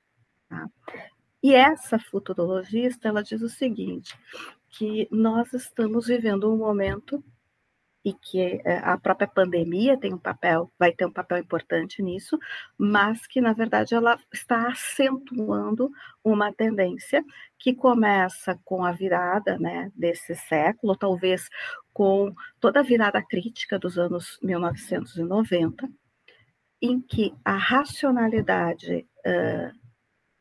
[0.47, 0.65] Tá?
[1.45, 4.17] E essa futurologista, ela diz o seguinte,
[4.77, 7.23] que nós estamos vivendo um momento
[8.03, 12.37] e que é, a própria pandemia tem um papel, vai ter um papel importante nisso,
[12.77, 15.89] mas que na verdade ela está acentuando
[16.23, 17.23] uma tendência
[17.57, 21.49] que começa com a virada, né, desse século, talvez
[21.91, 25.89] com toda a virada crítica dos anos 1990,
[26.79, 29.71] em que a racionalidade uh,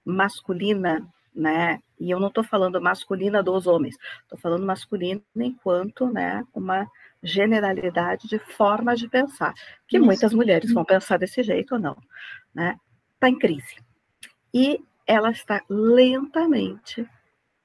[0.05, 1.80] masculina né?
[2.05, 6.86] E eu não estou falando masculina dos homens, estou falando masculina enquanto, né, uma
[7.22, 9.55] generalidade de forma de pensar,
[9.88, 10.05] que Isso.
[10.05, 11.96] muitas mulheres vão pensar desse jeito ou não,
[12.55, 12.76] né?
[13.14, 13.76] Está em crise.
[14.52, 17.09] E ela está lentamente,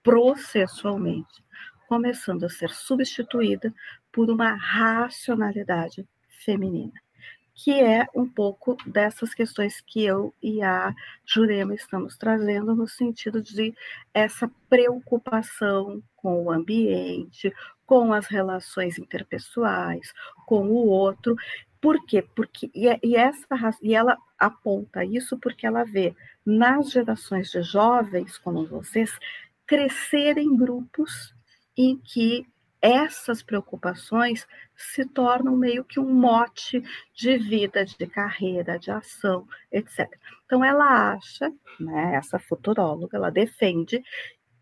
[0.02, 1.44] processualmente,
[1.90, 3.74] começando a ser substituída
[4.10, 6.94] por uma racionalidade feminina
[7.62, 10.96] que é um pouco dessas questões que eu e a
[11.26, 13.76] Jurema estamos trazendo no sentido de
[14.14, 17.54] essa preocupação com o ambiente,
[17.86, 20.14] com as relações interpessoais,
[20.46, 21.36] com o outro.
[21.82, 22.26] Por quê?
[22.34, 23.46] Porque e, e essa
[23.82, 29.12] e ela aponta isso porque ela vê nas gerações de jovens como vocês
[29.68, 31.36] crescerem grupos
[31.76, 32.48] em que
[32.82, 36.82] essas preocupações se tornam meio que um mote
[37.14, 40.08] de vida, de carreira, de ação, etc.
[40.46, 44.02] Então, ela acha, né, essa futuróloga, ela defende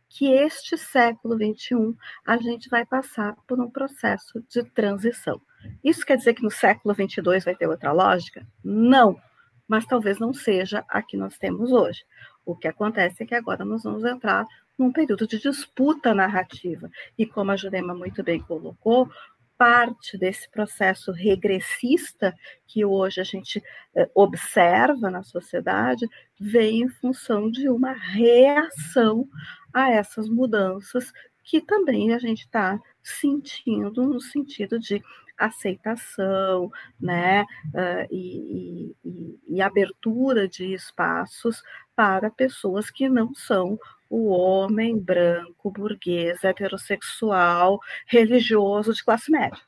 [0.09, 1.95] que este século XXI
[2.25, 5.39] a gente vai passar por um processo de transição.
[5.83, 8.47] Isso quer dizer que no século XXII vai ter outra lógica?
[8.63, 9.19] Não,
[9.67, 12.03] mas talvez não seja a que nós temos hoje.
[12.47, 14.47] O que acontece é que agora nós vamos entrar
[14.79, 16.89] num período de disputa narrativa.
[17.17, 19.09] E como a Jurema muito bem colocou,
[19.57, 22.33] parte desse processo regressista
[22.65, 23.61] que hoje a gente
[23.93, 26.07] eh, observa na sociedade
[26.39, 29.27] vem em função de uma reação
[29.73, 31.11] a essas mudanças
[31.43, 35.03] que também a gente está sentindo no sentido de
[35.37, 41.61] aceitação, né, uh, e, e, e, abertura de espaços
[41.95, 43.77] para pessoas que não são
[44.09, 49.59] o homem branco, burguês, heterossexual, religioso de classe média.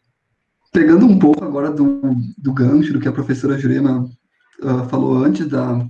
[0.72, 4.10] Pegando um pouco agora do, do gancho do que a professora Jurema
[4.62, 5.86] uh, falou antes da,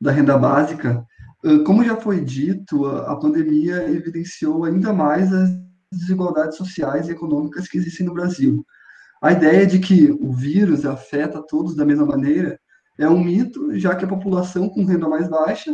[0.00, 1.04] da renda básica,
[1.44, 5.50] uh, como já foi dito, a, a pandemia evidenciou ainda mais as
[5.92, 8.64] desigualdades sociais e econômicas que existem no Brasil.
[9.22, 12.58] A ideia de que o vírus afeta todos da mesma maneira
[12.98, 15.72] é um mito, já que a população com renda mais baixa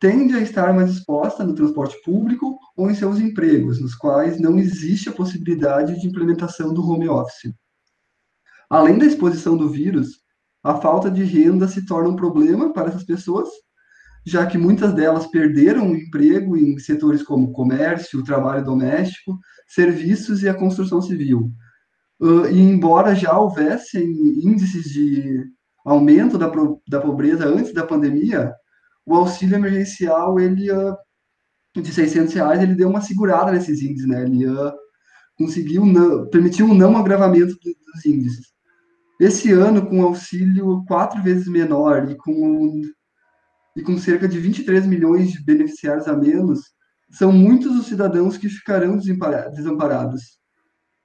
[0.00, 4.58] tende a estar mais exposta no transporte público ou em seus empregos, nos quais não
[4.58, 7.52] existe a possibilidade de implementação do home office.
[8.70, 10.22] Além da exposição do vírus,
[10.64, 13.50] a falta de renda se torna um problema para essas pessoas,
[14.24, 19.38] já que muitas delas perderam o emprego em setores como comércio, trabalho doméstico,
[19.68, 21.52] serviços e a construção civil.
[22.20, 25.44] Uh, e embora já houvesse índices de
[25.84, 26.50] aumento da,
[26.88, 28.52] da pobreza antes da pandemia,
[29.04, 30.96] o auxílio emergencial ele uh,
[31.74, 34.22] de 600 reais ele deu uma segurada nesses índices, né?
[34.22, 34.72] Ele uh,
[35.38, 38.46] conseguiu não, permitiu um não agravamento dos índices.
[39.20, 42.82] Esse ano, com auxílio quatro vezes menor e com,
[43.74, 46.60] e com cerca de 23 milhões de beneficiários a menos,
[47.10, 50.38] são muitos os cidadãos que ficarão desamparados.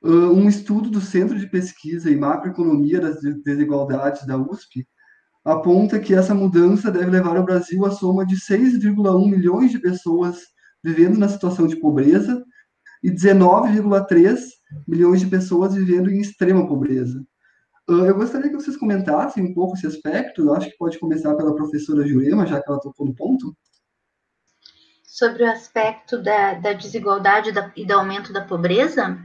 [0.04, 4.88] Uh, um estudo do Centro de Pesquisa e Macroeconomia das Desigualdades da USP
[5.46, 10.40] aponta que essa mudança deve levar o Brasil à soma de 6,1 milhões de pessoas
[10.84, 12.44] vivendo na situação de pobreza
[13.04, 14.40] e 19,3
[14.88, 17.24] milhões de pessoas vivendo em extrema pobreza.
[17.90, 20.42] Uh, eu gostaria que vocês comentassem um pouco esse aspecto.
[20.42, 23.56] Eu acho que pode começar pela professora Jurema, já que ela tocou no ponto
[25.12, 29.20] sobre o aspecto da, da desigualdade da, e do aumento da pobreza?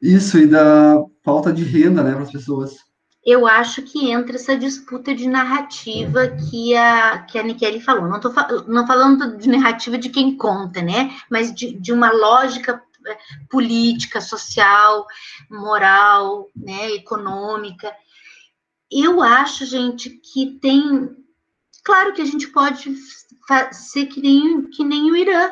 [0.00, 2.76] Isso, e da falta de renda né, para as pessoas.
[3.24, 8.08] Eu acho que entra essa disputa de narrativa que a, que a Nikele falou.
[8.08, 8.32] Não estou
[8.66, 11.14] não falando de narrativa de quem conta, né?
[11.30, 13.18] Mas de, de uma lógica é,
[13.50, 15.06] política, social,
[15.50, 17.92] moral, né, econômica.
[18.90, 21.10] Eu acho, gente, que tem.
[21.84, 22.94] Claro que a gente pode
[23.72, 25.50] ser que nem, que nem o Irã,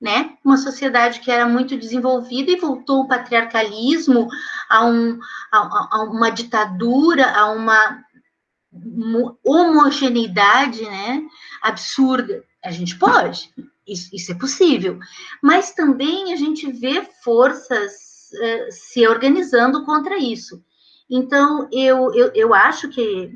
[0.00, 0.36] né?
[0.44, 4.28] Uma sociedade que era muito desenvolvida e voltou ao patriarcalismo,
[4.68, 5.18] a, um,
[5.52, 8.04] a, a uma ditadura, a uma
[9.44, 11.22] homogeneidade, né?
[11.62, 12.44] Absurda.
[12.64, 13.52] A gente pode,
[13.86, 14.98] isso, isso é possível,
[15.42, 17.92] mas também a gente vê forças
[18.34, 20.62] uh, se organizando contra isso.
[21.10, 23.32] Então, eu, eu, eu acho que,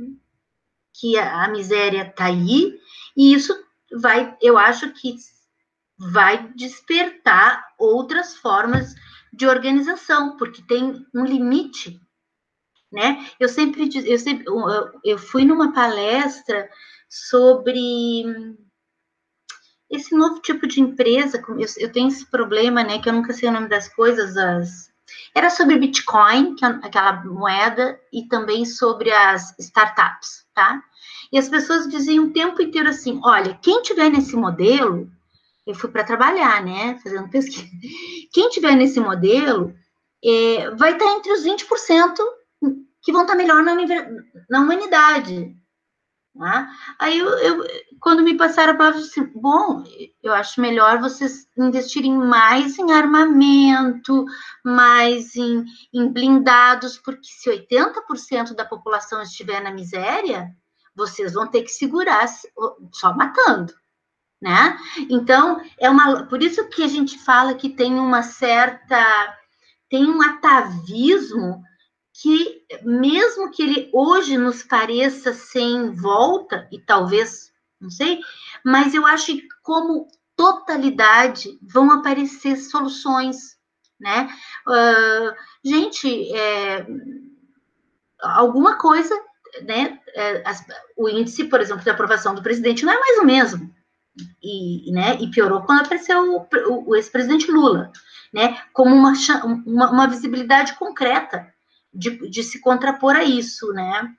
[0.93, 2.79] que a, a miséria está aí,
[3.17, 3.55] e isso
[4.01, 5.17] vai, eu acho que
[5.99, 8.95] vai despertar outras formas
[9.33, 12.01] de organização, porque tem um limite,
[12.93, 13.27] né?
[13.41, 14.45] Eu sempre, eu sempre,
[15.05, 16.69] eu fui numa palestra
[17.09, 18.25] sobre
[19.91, 21.43] esse novo tipo de empresa,
[21.79, 24.91] eu, tenho esse problema, né, que eu nunca sei o nome das coisas, as,
[25.35, 30.83] era sobre Bitcoin, que é aquela moeda, e também sobre as startups, tá?
[31.31, 35.11] E as pessoas diziam o tempo inteiro assim: olha, quem tiver nesse modelo,
[35.67, 37.67] eu fui para trabalhar, né, fazendo pesquisa.
[38.33, 39.75] Quem tiver nesse modelo
[40.25, 42.17] é, vai estar entre os 20%
[43.03, 43.75] que vão estar melhor na,
[44.49, 45.57] na humanidade.
[46.39, 46.71] Tá?
[46.99, 47.67] Aí eu, eu,
[48.01, 49.85] quando me passaram a palavra, eu disse, bom,
[50.23, 54.25] eu acho melhor vocês investirem mais em armamento,
[54.65, 60.49] mais em, em blindados, porque se 80% da população estiver na miséria,
[60.97, 62.27] vocês vão ter que segurar
[62.93, 63.75] só matando,
[64.43, 64.77] né?
[65.09, 69.39] Então, é uma, por isso que a gente fala que tem uma certa,
[69.89, 71.63] tem um atavismo
[72.13, 78.19] que, mesmo que ele hoje nos pareça sem volta, e talvez, não sei,
[78.65, 83.57] mas eu acho que como totalidade vão aparecer soluções,
[84.01, 84.29] né?
[84.67, 85.35] Uh,
[85.65, 86.85] gente, é,
[88.21, 89.15] alguma coisa
[89.63, 90.65] né, é, as,
[90.97, 93.73] o índice, por exemplo, de aprovação do presidente não é mais o mesmo.
[94.43, 97.91] E, né, e piorou quando apareceu o, o, o ex-presidente Lula,
[98.33, 99.13] né, como uma,
[99.67, 101.53] uma, uma visibilidade concreta
[101.95, 104.11] de, de, se contrapor a isso, né?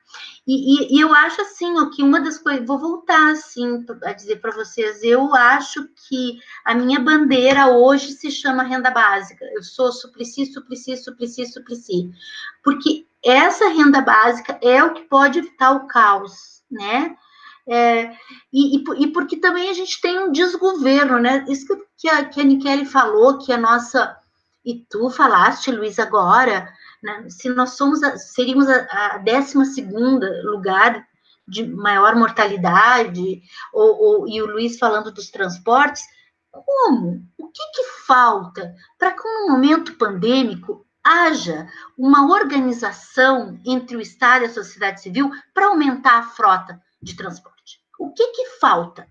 [0.45, 4.13] E, e, e, eu acho assim, ó, que uma das coisas, vou voltar assim a
[4.13, 9.43] dizer para vocês, eu acho que a minha bandeira hoje se chama renda básica.
[9.55, 12.11] Eu sou suplici, suplici, suplici, suplici,
[12.63, 17.15] porque essa renda básica é o que pode evitar o caos, né?
[17.67, 18.11] É,
[18.51, 21.45] e, e, e, porque também a gente tem um desgoverno, né?
[21.47, 21.65] Isso
[21.97, 24.17] que a, que a Nikele falou, que a nossa.
[24.65, 26.69] E tu falaste, Luiz, agora,
[27.01, 27.25] né?
[27.29, 29.81] se nós somos a, seríamos a, a 12
[30.43, 31.05] lugar
[31.47, 33.41] de maior mortalidade,
[33.73, 36.03] ou, ou, e o Luiz falando dos transportes,
[36.51, 37.25] como?
[37.37, 44.43] O que, que falta para que, no momento pandêmico, haja uma organização entre o Estado
[44.43, 47.52] e a sociedade civil para aumentar a frota de transporte.
[48.03, 49.07] O que que falta?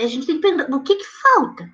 [0.00, 1.68] A gente tem que pensar, o que que falta?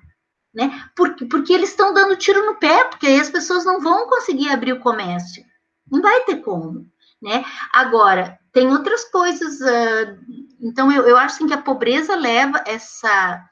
[0.53, 0.69] Né?
[0.93, 4.49] Porque, porque eles estão dando tiro no pé, porque aí as pessoas não vão conseguir
[4.49, 5.43] abrir o comércio.
[5.89, 6.85] Não vai ter como.
[7.21, 7.45] Né?
[7.73, 9.61] Agora, tem outras coisas.
[9.61, 10.19] Uh,
[10.59, 13.43] então, eu, eu acho assim, que a pobreza leva essa.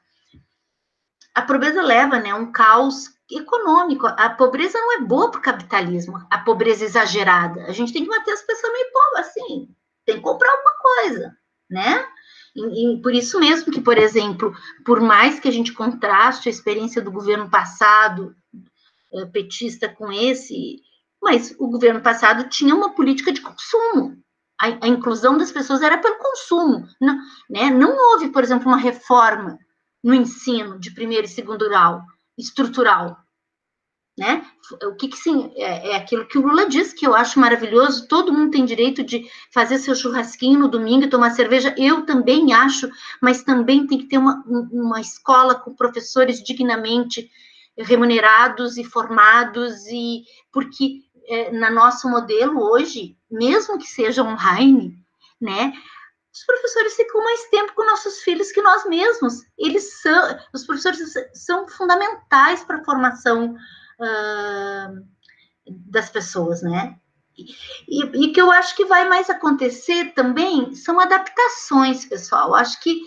[1.34, 4.06] A pobreza leva né, um caos econômico.
[4.06, 7.64] A pobreza não é boa para o capitalismo, a pobreza exagerada.
[7.64, 9.74] A gente tem que manter as pessoas meio pobres, assim,
[10.04, 11.36] tem que comprar alguma coisa,
[11.70, 12.06] né?
[12.56, 17.02] E, por isso mesmo que, por exemplo, por mais que a gente contraste a experiência
[17.02, 18.34] do governo passado,
[19.12, 20.80] é, petista, com esse,
[21.20, 24.16] mas o governo passado tinha uma política de consumo.
[24.60, 26.86] A, a inclusão das pessoas era pelo consumo.
[27.00, 27.18] Não,
[27.50, 27.70] né?
[27.70, 29.58] não houve, por exemplo, uma reforma
[30.02, 32.02] no ensino de primeiro e segundo grau,
[32.38, 33.16] estrutural.
[34.16, 34.46] Né?
[34.84, 38.06] O que, que sim, é, é, aquilo que o Lula diz, que eu acho maravilhoso,
[38.06, 42.52] todo mundo tem direito de fazer seu churrasquinho no domingo e tomar cerveja, eu também
[42.52, 42.88] acho,
[43.20, 47.28] mas também tem que ter uma, uma escola com professores dignamente
[47.76, 54.96] remunerados e formados, e porque é, na nosso modelo hoje, mesmo que seja online,
[55.40, 55.72] né,
[56.32, 59.42] os professores ficam mais tempo com nossos filhos que nós mesmos.
[59.56, 63.56] Eles são, os professores são fundamentais para a formação
[64.00, 65.04] uh,
[65.66, 66.96] das pessoas, né?
[67.36, 72.54] E, e que eu acho que vai mais acontecer também são adaptações, pessoal.
[72.54, 73.00] Acho que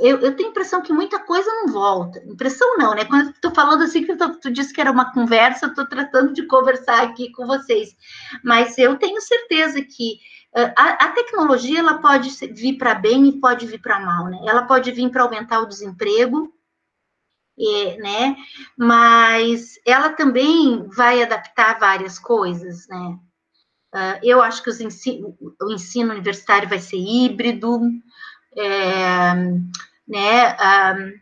[0.00, 2.22] eu, eu, tenho a impressão que muita coisa não volta.
[2.26, 3.04] Impressão não, né?
[3.04, 5.86] Quando eu estou falando assim, que tu, tu disse que era uma conversa, eu estou
[5.86, 7.90] tratando de conversar aqui com vocês.
[8.42, 10.18] Mas eu tenho certeza que
[10.54, 14.38] a, a, tecnologia ela pode vir para bem e pode vir para mal, né?
[14.46, 16.52] Ela pode vir para aumentar o desemprego,
[17.98, 18.36] né?
[18.76, 23.18] Mas ela também vai adaptar várias coisas, né?
[23.94, 27.80] Uh, eu acho que ensino, o ensino universitário vai ser híbrido,
[28.56, 29.34] é,
[30.06, 31.12] né, um,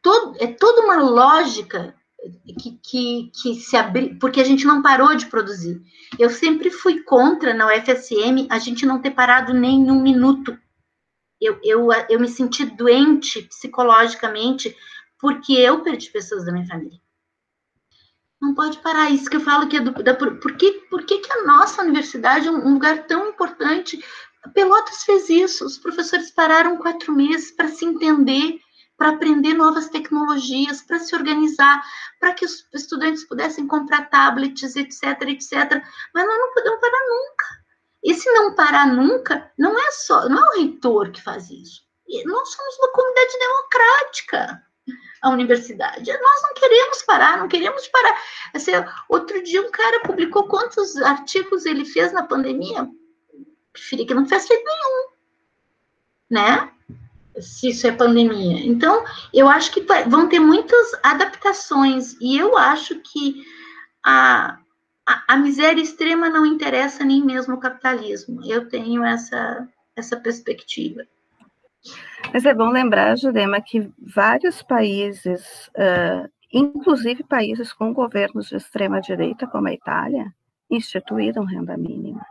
[0.00, 1.94] todo, é toda uma lógica
[2.58, 5.82] que, que, que se abriu, porque a gente não parou de produzir.
[6.18, 10.56] Eu sempre fui contra na UFSM a gente não ter parado nem um minuto.
[11.40, 14.74] Eu, eu, eu me senti doente psicologicamente
[15.22, 17.00] porque eu perdi pessoas da minha família.
[18.40, 21.18] Não pode parar, isso que eu falo que é do, da, por, que, por que,
[21.18, 24.04] que a nossa universidade é um lugar tão importante
[24.54, 28.58] Pelotas fez isso, os professores pararam quatro meses para se entender,
[28.96, 31.80] para aprender novas tecnologias, para se organizar,
[32.18, 35.80] para que os estudantes pudessem comprar tablets, etc, etc.
[36.12, 37.44] Mas nós não podemos parar nunca.
[38.02, 41.82] E se não parar nunca, não é só, não é o reitor que faz isso.
[42.26, 44.71] Nós somos uma comunidade democrática
[45.22, 46.10] a universidade.
[46.10, 48.20] Nós não queremos parar, não queremos parar.
[48.54, 48.72] Assim,
[49.08, 52.88] outro dia um cara publicou quantos artigos ele fez na pandemia
[53.72, 55.08] preferia que não tivesse feito nenhum,
[56.30, 56.70] né?
[57.40, 58.64] Se isso é pandemia.
[58.66, 63.42] Então, eu acho que vão ter muitas adaptações, e eu acho que
[64.04, 64.58] a,
[65.06, 68.44] a, a miséria extrema não interessa nem mesmo o capitalismo.
[68.44, 69.66] Eu tenho essa,
[69.96, 71.06] essa perspectiva.
[72.32, 79.00] Mas é bom lembrar, Jurema, que vários países, uh, inclusive países com governos de extrema
[79.00, 80.32] direita, como a Itália,
[80.70, 82.24] instituíram renda mínima.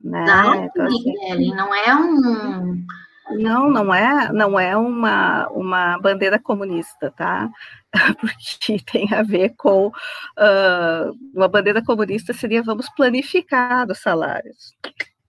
[0.00, 0.24] Né?
[0.24, 2.84] Não, então, assim, não é um.
[3.30, 7.50] Não, não é, não é uma, uma bandeira comunista, tá?
[8.20, 14.74] Porque tem a ver com uh, uma bandeira comunista seria vamos planificar os salários,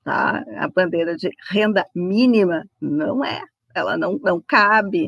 [0.09, 0.43] tá?
[0.57, 3.43] A bandeira de renda mínima não é,
[3.75, 5.07] ela não, não cabe.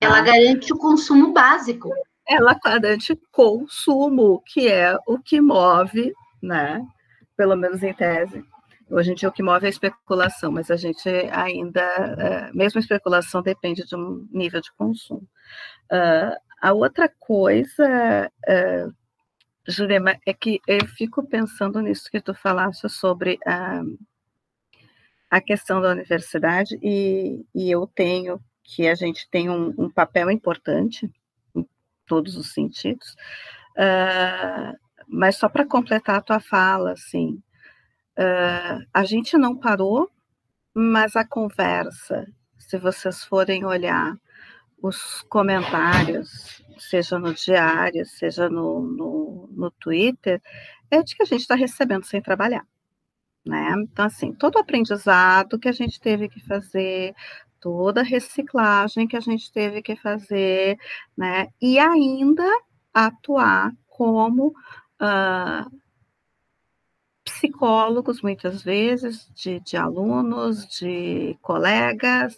[0.00, 0.32] Ela tá?
[0.32, 1.90] garante o consumo básico.
[2.28, 6.80] Ela garante consumo, que é o que move, né?
[7.36, 8.44] Pelo menos em tese,
[8.88, 12.78] Hoje em dia o que move é a especulação, mas a gente ainda, é, mesmo
[12.78, 15.26] a especulação depende de um nível de consumo.
[15.90, 18.94] Uh, a outra coisa, uh,
[19.66, 23.82] Jurema, é que eu fico pensando nisso que tu falaste sobre a,
[25.30, 30.30] a questão da universidade, e, e eu tenho que a gente tem um, um papel
[30.30, 31.10] importante
[31.54, 31.66] em
[32.06, 33.14] todos os sentidos,
[33.76, 34.76] uh,
[35.08, 37.40] mas só para completar a tua fala, assim,
[38.18, 40.10] Uh, a gente não parou,
[40.74, 42.26] mas a conversa,
[42.58, 44.16] se vocês forem olhar
[44.82, 50.40] os comentários, seja no diário, seja no, no, no Twitter,
[50.90, 52.66] é de que a gente está recebendo sem trabalhar.
[53.46, 53.74] Né?
[53.78, 57.14] Então, assim, todo o aprendizado que a gente teve que fazer,
[57.60, 60.76] toda a reciclagem que a gente teve que fazer,
[61.16, 61.48] né?
[61.60, 62.44] E ainda
[62.92, 65.70] atuar como uh,
[67.24, 72.34] psicólogos, muitas vezes, de, de alunos, de colegas,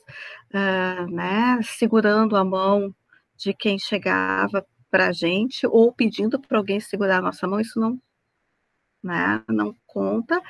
[0.54, 2.94] uh, né, segurando a mão
[3.36, 7.78] de quem chegava para a gente, ou pedindo para alguém segurar a nossa mão, isso
[7.78, 7.98] não,
[9.02, 10.40] né, não conta,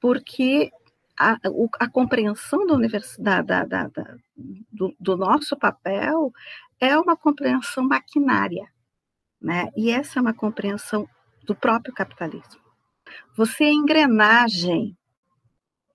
[0.00, 0.70] porque
[1.18, 1.38] a,
[1.78, 4.16] a compreensão da universidade, da, da, da,
[4.70, 6.32] do, do nosso papel,
[6.80, 8.66] é uma compreensão maquinária,
[9.40, 9.70] né?
[9.76, 11.08] E essa é uma compreensão
[11.44, 12.60] do próprio capitalismo.
[13.36, 14.96] Você é engrenagem.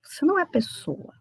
[0.02, 1.14] Você não é pessoa,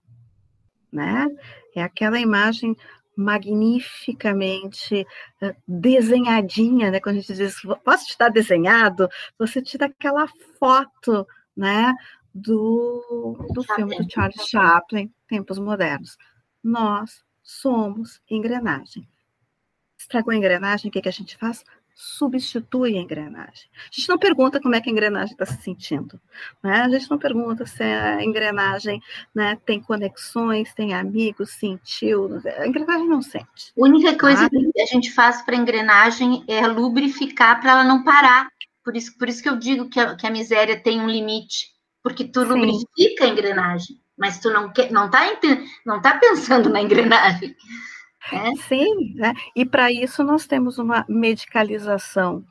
[0.92, 1.26] né?
[1.74, 2.76] É aquela imagem
[3.16, 5.06] magnificamente
[5.42, 7.00] uh, desenhadinha, né?
[7.00, 9.08] Quando a gente diz, posso te dar desenhado?
[9.38, 11.94] Você tira aquela foto, né?
[12.34, 16.18] Do, do filme do Charles Chaplin, Tempos Modernos.
[16.62, 19.08] Nós somos engrenagem.
[19.98, 21.64] Estragou a engrenagem, o que, que a gente faz?
[21.96, 23.64] Substitui a engrenagem.
[23.74, 26.20] A gente não pergunta como é que a engrenagem está se sentindo.
[26.62, 26.82] Né?
[26.82, 29.00] A gente não pergunta se a engrenagem
[29.34, 32.38] né, tem conexões, tem amigos, sentiu.
[32.58, 33.72] A engrenagem não sente.
[33.76, 34.50] A única coisa tá?
[34.50, 38.46] que a gente faz para a engrenagem é lubrificar para ela não parar.
[38.84, 41.74] Por isso, por isso que eu digo que a, que a miséria tem um limite.
[42.02, 42.48] Porque tu Sim.
[42.48, 45.24] lubrifica a engrenagem, mas tu não está não tá,
[45.84, 47.56] não tá pensando na engrenagem.
[48.32, 48.56] É?
[48.68, 49.34] Sim, né?
[49.54, 52.44] e para isso nós temos uma medicalização.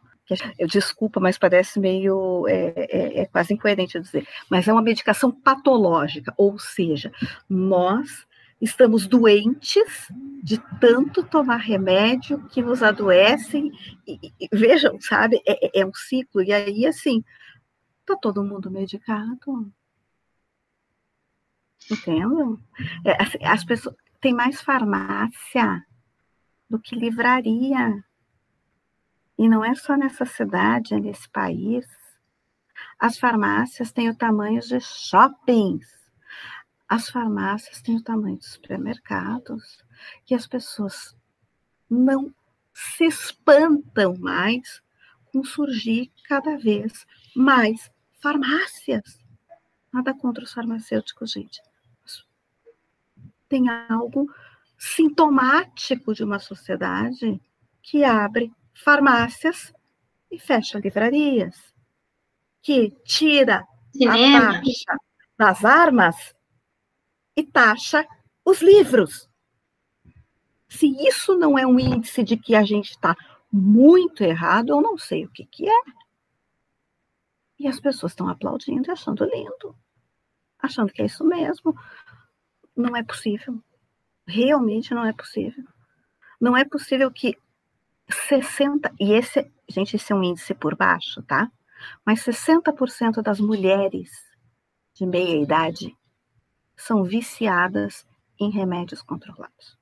[0.57, 2.47] Eu, desculpa, mas parece meio.
[2.47, 4.27] É, é, é quase incoerente dizer.
[4.49, 7.11] Mas é uma medicação patológica, ou seja,
[7.47, 8.25] nós
[8.59, 10.07] estamos doentes
[10.41, 13.71] de tanto tomar remédio que nos adoecem.
[14.07, 16.41] E, e, vejam, sabe, é, é, é, um ciclo.
[16.41, 17.23] E aí, assim,
[18.05, 19.71] tá todo mundo medicado.
[21.91, 22.57] Entendem?
[23.03, 25.85] É, assim, as pessoas, tem mais farmácia
[26.69, 28.03] do que livraria.
[29.37, 31.85] E não é só nessa cidade, é nesse país.
[32.99, 35.87] As farmácias têm o tamanho de shoppings.
[36.87, 39.83] As farmácias têm o tamanho de supermercados.
[40.29, 41.15] E as pessoas
[41.89, 42.33] não
[42.73, 44.81] se espantam mais
[45.31, 47.05] com surgir cada vez
[47.35, 47.91] mais
[48.21, 49.19] farmácias.
[49.91, 51.61] Nada contra os farmacêuticos, gente
[53.55, 54.29] tem algo
[54.77, 57.39] sintomático de uma sociedade
[57.81, 59.73] que abre farmácias
[60.29, 61.55] e fecha livrarias,
[62.61, 64.49] que tira Cinema.
[64.49, 64.97] a taxa
[65.37, 66.35] das armas
[67.33, 68.05] e taxa
[68.43, 69.29] os livros.
[70.67, 73.15] Se isso não é um índice de que a gente está
[73.49, 75.81] muito errado, eu não sei o que, que é.
[77.57, 79.73] E as pessoas estão aplaudindo e achando lindo,
[80.59, 81.73] achando que é isso mesmo
[82.75, 83.61] não é possível.
[84.27, 85.63] Realmente não é possível.
[86.39, 87.37] Não é possível que
[88.09, 91.51] 60, e esse, gente, esse é um índice por baixo, tá?
[92.05, 94.11] Mas 60% das mulheres
[94.93, 95.95] de meia idade
[96.75, 98.05] são viciadas
[98.39, 99.77] em remédios controlados.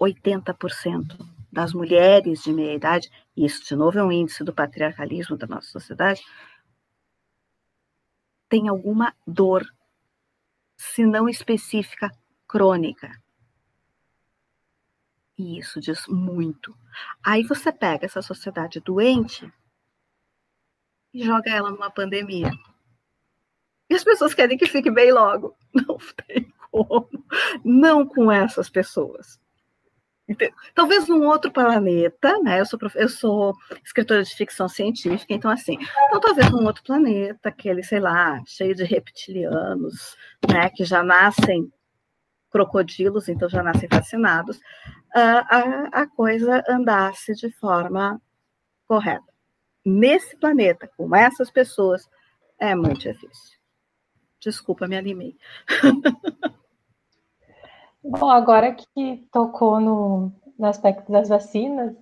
[0.00, 1.18] 80%
[1.50, 5.46] das mulheres de meia idade, e isso de novo é um índice do patriarcalismo da
[5.46, 6.24] nossa sociedade,
[8.48, 9.64] tem alguma dor
[10.82, 12.10] se não específica,
[12.48, 13.08] crônica.
[15.38, 16.76] E isso diz muito.
[17.24, 19.50] Aí você pega essa sociedade doente
[21.14, 22.50] e joga ela numa pandemia.
[23.88, 25.56] E as pessoas querem que fique bem logo.
[25.72, 27.08] Não tem como.
[27.64, 29.40] Não com essas pessoas.
[30.74, 32.60] Talvez num outro planeta, né?
[32.60, 33.54] Eu sou, eu sou
[33.84, 38.74] escritora de ficção científica, então assim, então talvez num outro planeta, aquele, sei lá, cheio
[38.74, 40.16] de reptilianos,
[40.50, 40.70] né?
[40.70, 41.72] Que já nascem
[42.50, 44.60] crocodilos, então já nascem fascinados,
[45.14, 48.20] a, a coisa andasse de forma
[48.86, 49.24] correta.
[49.84, 52.08] Nesse planeta, com essas pessoas,
[52.58, 53.58] é muito difícil.
[54.38, 55.36] Desculpa, me animei.
[58.04, 61.94] Bom, agora que tocou no, no aspecto das vacinas,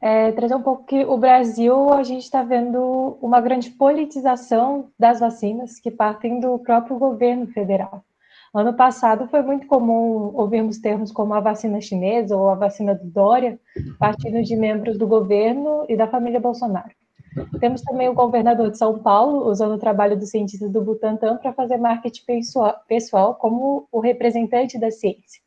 [0.00, 5.20] é, trazer um pouco que o Brasil, a gente está vendo uma grande politização das
[5.20, 8.04] vacinas que partem do próprio governo federal.
[8.52, 13.06] Ano passado foi muito comum ouvirmos termos como a vacina chinesa ou a vacina do
[13.06, 13.58] Dória,
[13.98, 16.90] partindo de membros do governo e da família Bolsonaro.
[17.60, 21.52] Temos também o governador de São Paulo, usando o trabalho dos cientistas do Butantan para
[21.52, 22.24] fazer marketing
[22.86, 25.40] pessoal como o representante da ciência.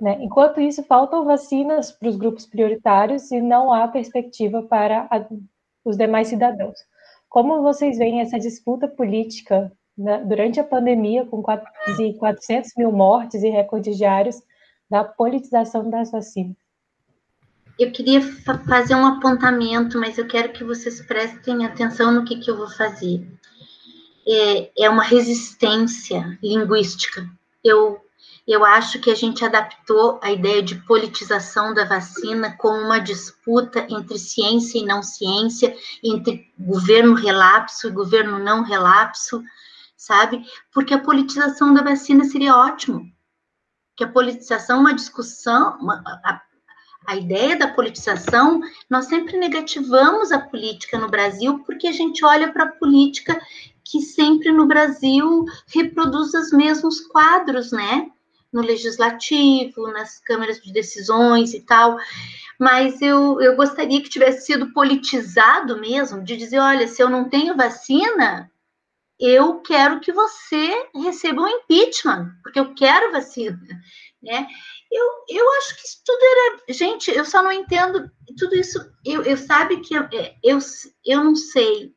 [0.00, 0.18] Né?
[0.20, 5.26] Enquanto isso, faltam vacinas para os grupos prioritários e não há perspectiva para a,
[5.84, 6.78] os demais cidadãos.
[7.28, 13.42] Como vocês veem essa disputa política né, durante a pandemia, com quase 400 mil mortes
[13.42, 14.40] e recordes diários,
[14.88, 16.56] da politização das vacinas?
[17.80, 22.38] Eu queria fa fazer um apontamento, mas eu quero que vocês prestem atenção no que,
[22.38, 23.26] que eu vou fazer.
[24.28, 27.26] É, é uma resistência linguística.
[27.64, 27.98] Eu,
[28.46, 33.86] eu acho que a gente adaptou a ideia de politização da vacina como uma disputa
[33.88, 35.74] entre ciência e não ciência,
[36.04, 39.42] entre governo relapso e governo não relapso,
[39.96, 40.44] sabe?
[40.70, 43.10] Porque a politização da vacina seria ótimo.
[43.96, 46.42] Que a politização é uma discussão, uma, a,
[47.10, 52.52] a ideia da politização, nós sempre negativamos a política no Brasil porque a gente olha
[52.52, 53.36] para a política
[53.84, 58.08] que sempre no Brasil reproduz os mesmos quadros, né?
[58.52, 61.96] no legislativo, nas câmaras de decisões e tal,
[62.58, 67.28] mas eu, eu gostaria que tivesse sido politizado mesmo, de dizer, olha, se eu não
[67.28, 68.50] tenho vacina,
[69.20, 73.58] eu quero que você receba um impeachment, porque eu quero vacina,
[74.22, 74.46] né?
[74.90, 76.62] Eu, eu acho que isso tudo era.
[76.68, 78.78] Gente, eu só não entendo tudo isso.
[79.04, 80.58] Eu, eu sabe que eu, é, eu,
[81.04, 81.94] eu não sei.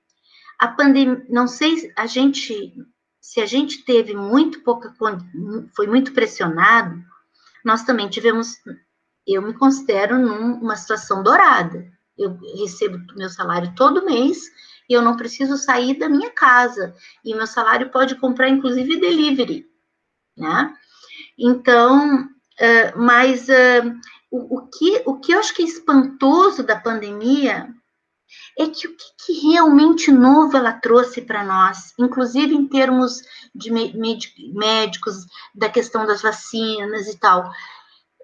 [0.59, 2.73] A pandemia, não sei, a gente,
[3.19, 4.93] se a gente teve muito pouca,
[5.75, 7.03] foi muito pressionado,
[7.65, 8.55] nós também tivemos,
[9.27, 11.91] eu me considero numa situação dourada.
[12.17, 14.37] Eu recebo meu salário todo mês
[14.87, 16.95] e eu não preciso sair da minha casa.
[17.25, 19.65] E meu salário pode comprar, inclusive, delivery,
[20.37, 20.73] né?
[21.37, 23.99] Então, uh, mas uh,
[24.31, 27.73] o, o, que, o que eu acho que é espantoso da pandemia
[28.57, 33.21] é que o que, que realmente novo ela trouxe para nós, inclusive em termos
[33.53, 37.51] de médicos, da questão das vacinas e tal.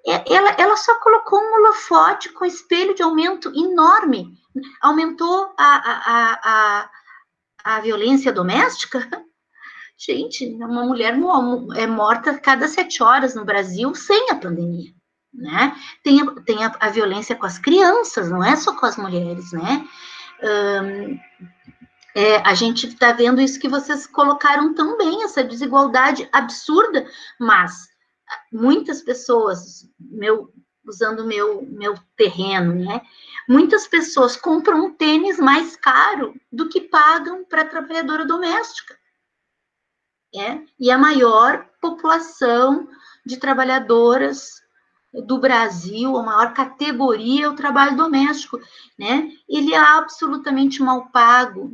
[0.06, 4.34] Ela, ela só colocou um holofote com espelho de aumento enorme.
[4.82, 6.90] Aumentou a, a, a,
[7.64, 9.08] a, violência doméstica?
[10.00, 11.14] Gente, uma mulher
[11.76, 14.94] é morta cada sete horas no Brasil sem a pandemia.
[15.34, 15.76] Né?
[16.02, 19.52] Tem, a, tem a, a violência com as crianças, não é só com as mulheres,
[19.52, 19.88] né?
[22.16, 27.06] É, a gente está vendo isso que vocês colocaram também, essa desigualdade absurda,
[27.40, 27.90] mas
[28.52, 30.52] muitas pessoas, meu,
[30.86, 33.02] usando meu meu terreno, né?
[33.48, 38.99] Muitas pessoas compram um tênis mais caro do que pagam para a trabalhadora doméstica.
[40.36, 40.62] É?
[40.80, 42.88] E a maior população
[43.26, 44.60] de trabalhadoras
[45.12, 48.60] do Brasil, a maior categoria é o trabalho doméstico,
[48.98, 49.32] né?
[49.48, 51.72] Ele é absolutamente mal pago,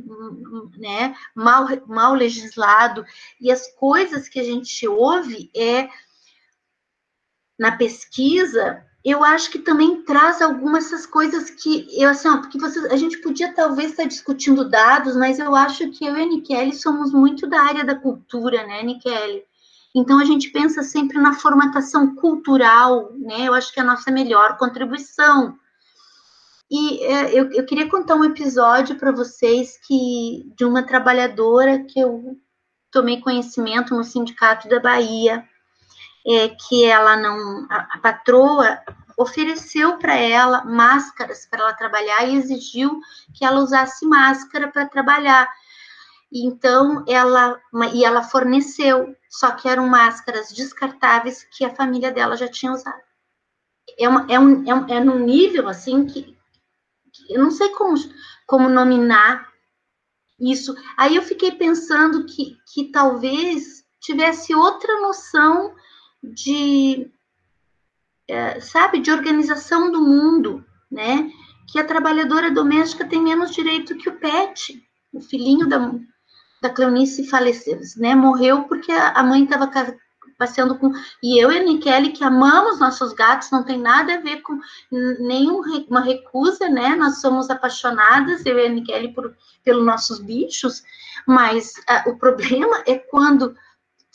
[0.78, 1.14] né?
[1.34, 3.04] Mal, mal legislado
[3.38, 5.90] e as coisas que a gente ouve é
[7.58, 12.58] na pesquisa, eu acho que também traz algumas dessas coisas que eu assim, ó, porque
[12.90, 16.74] a gente podia talvez estar discutindo dados, mas eu acho que eu e a Nikele
[16.74, 19.44] somos muito da área da cultura, né, Nikele?
[19.94, 23.46] Então a gente pensa sempre na formatação cultural, né?
[23.46, 25.56] Eu acho que é a nossa melhor contribuição.
[26.68, 32.00] E é, eu, eu queria contar um episódio para vocês que de uma trabalhadora que
[32.00, 32.36] eu
[32.90, 35.44] tomei conhecimento no sindicato da Bahia
[36.26, 38.80] é, que ela não, a, a patroa
[39.16, 43.00] ofereceu para ela máscaras para ela trabalhar e exigiu
[43.34, 45.48] que ela usasse máscara para trabalhar.
[46.30, 47.58] Então ela
[47.94, 53.00] e ela forneceu, só que eram máscaras descartáveis que a família dela já tinha usado.
[53.98, 56.36] É, uma, é, um, é, um, é num nível assim que,
[57.12, 57.96] que eu não sei como,
[58.46, 59.48] como nominar
[60.38, 60.74] isso.
[60.98, 65.74] Aí eu fiquei pensando que, que talvez tivesse outra noção
[66.26, 67.10] de,
[68.28, 71.30] é, sabe, de organização do mundo, né?
[71.70, 74.82] Que a trabalhadora doméstica tem menos direito que o pet.
[75.12, 75.92] O filhinho da,
[76.60, 78.14] da Cleonice faleceu, né?
[78.14, 79.70] Morreu porque a mãe estava
[80.38, 80.92] passeando com.
[81.22, 84.58] E eu e a Nikele, que amamos nossos gatos, não tem nada a ver com
[84.90, 86.94] nenhuma recusa, né?
[86.96, 90.82] Nós somos apaixonadas, eu e a Nikele, por, pelos nossos bichos,
[91.26, 93.56] mas a, o problema é quando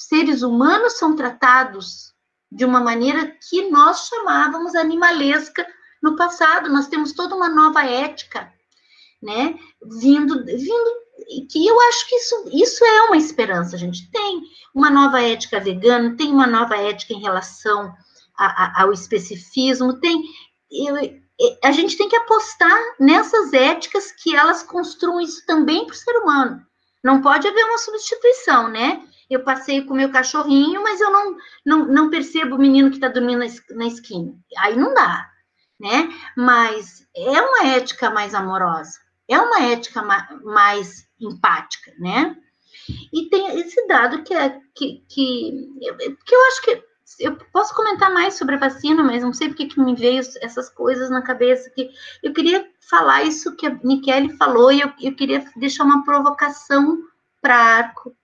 [0.07, 2.13] seres humanos são tratados
[2.51, 5.65] de uma maneira que nós chamávamos animalesca
[6.01, 6.71] no passado.
[6.71, 8.51] Nós temos toda uma nova ética,
[9.21, 9.55] né?
[9.83, 11.01] Vindo, vindo
[11.49, 13.75] que eu acho que isso, isso é uma esperança.
[13.75, 14.41] A gente tem
[14.73, 17.93] uma nova ética vegana, tem uma nova ética em relação
[18.37, 20.23] a, a, ao especificismo, tem
[20.71, 20.95] eu,
[21.63, 26.17] a gente tem que apostar nessas éticas que elas construam isso também para o ser
[26.17, 26.65] humano.
[27.03, 29.03] Não pode haver uma substituição, né?
[29.33, 32.97] Eu passeio com o meu cachorrinho, mas eu não, não, não percebo o menino que
[32.97, 34.33] está dormindo na, na esquina.
[34.57, 35.29] Aí não dá,
[35.79, 36.09] né?
[36.35, 42.35] Mas é uma ética mais amorosa, é uma ética ma mais empática, né?
[43.13, 45.69] E tem esse dado que é que, que,
[46.25, 46.83] que eu acho que
[47.19, 50.69] eu posso comentar mais sobre a vacina, mas não sei porque que me veio essas
[50.69, 51.69] coisas na cabeça.
[51.69, 51.89] Que
[52.23, 56.99] eu queria falar isso que a Michele falou e eu, eu queria deixar uma provocação
[57.41, 58.15] para Arco,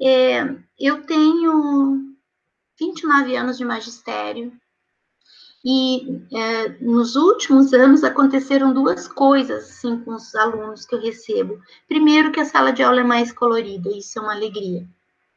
[0.00, 2.16] é, eu tenho
[2.78, 4.52] 29 anos de magistério
[5.62, 11.60] e é, nos últimos anos aconteceram duas coisas assim, com os alunos que eu recebo.
[11.86, 14.88] Primeiro, que a sala de aula é mais colorida, isso é uma alegria,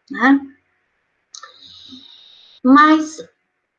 [0.10, 0.40] né?
[2.64, 3.18] Mas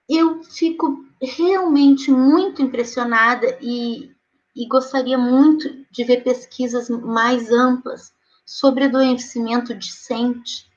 [0.07, 4.13] eu fico realmente muito impressionada e,
[4.55, 8.13] e gostaria muito de ver pesquisas mais amplas
[8.45, 10.74] sobre adoecimento discente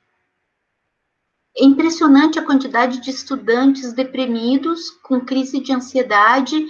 [1.59, 6.65] é impressionante a quantidade de estudantes deprimidos, com crise de ansiedade.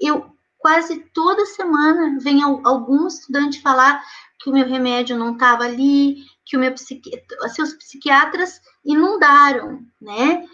[0.00, 0.26] Eu
[0.58, 4.02] quase toda semana vem algum estudante falar
[4.40, 7.10] que o meu remédio não estava ali, que o meu psiqui...
[7.54, 10.44] seus psiquiatras inundaram, né?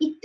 [0.00, 0.18] E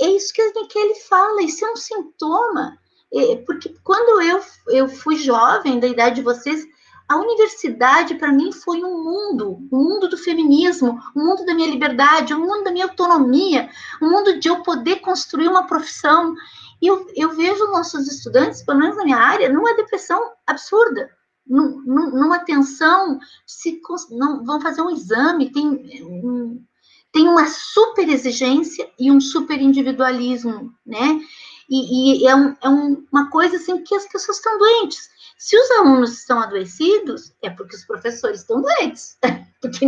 [0.00, 2.78] é isso que Nikele fala, isso é um sintoma,
[3.12, 6.66] é, porque quando eu, eu fui jovem, da idade de vocês,
[7.08, 11.70] a universidade para mim foi um mundo, um mundo do feminismo, um mundo da minha
[11.70, 13.68] liberdade, um mundo da minha autonomia,
[14.00, 16.34] um mundo de eu poder construir uma profissão.
[16.80, 21.10] E eu, eu vejo nossos estudantes, pelo menos na minha área, numa depressão absurda,
[21.46, 23.80] numa tensão, se
[24.10, 25.66] não, vão fazer um exame, tem,
[26.02, 26.64] um,
[27.12, 31.20] tem uma super exigência e um super individualismo, né?
[31.68, 35.13] E, e é, um, é um, uma coisa assim que as pessoas estão doentes.
[35.38, 39.18] Se os alunos estão adoecidos, é porque os professores estão doentes,
[39.60, 39.84] porque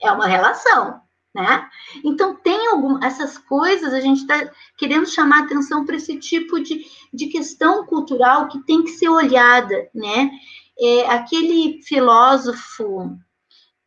[0.00, 1.00] é uma relação,
[1.34, 1.68] né?
[2.04, 6.84] Então, tem algumas essas coisas, a gente está querendo chamar atenção para esse tipo de,
[7.12, 10.30] de questão cultural que tem que ser olhada, né?
[10.78, 13.16] É, aquele filósofo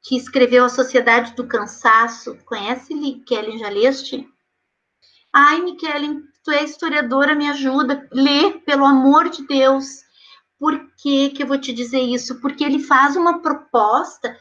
[0.04, 2.94] que escreveu A Sociedade do Cansaço, conhece
[3.26, 4.28] Kellen Jaleste?
[5.34, 10.05] Ai, Kellen, tu é historiadora, me ajuda, lê, pelo amor de Deus.
[10.60, 12.40] Por que, que eu vou te dizer isso?
[12.40, 14.36] Porque ele faz uma proposta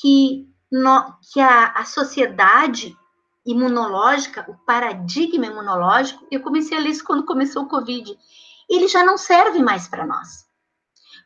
[0.00, 2.96] que, no, que a, a sociedade
[3.44, 8.16] imunológica, o paradigma imunológico, eu comecei a ler isso quando começou o Covid,
[8.68, 10.48] ele já não serve mais para nós.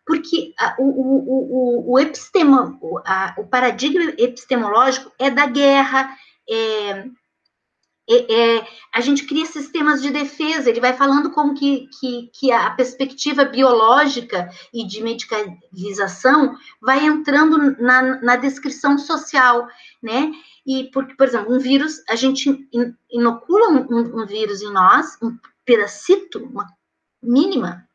[0.07, 6.14] Porque a, o, o, o, o, epistemo, a, o paradigma epistemológico é da guerra,
[6.49, 7.07] é,
[8.09, 12.52] é, é, a gente cria sistemas de defesa, ele vai falando como que, que, que,
[12.52, 19.66] a perspectiva biológica e de medicalização vai entrando na, na descrição social,
[20.02, 20.32] né?
[20.66, 22.68] E, porque, por exemplo, um vírus, a gente
[23.11, 26.66] inocula um, um vírus em nós, um pedacito, uma
[27.22, 27.88] mínima,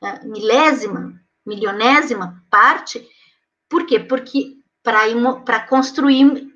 [0.00, 3.08] né, milésima, milionésima parte,
[3.68, 3.98] por quê?
[3.98, 6.52] Porque para construir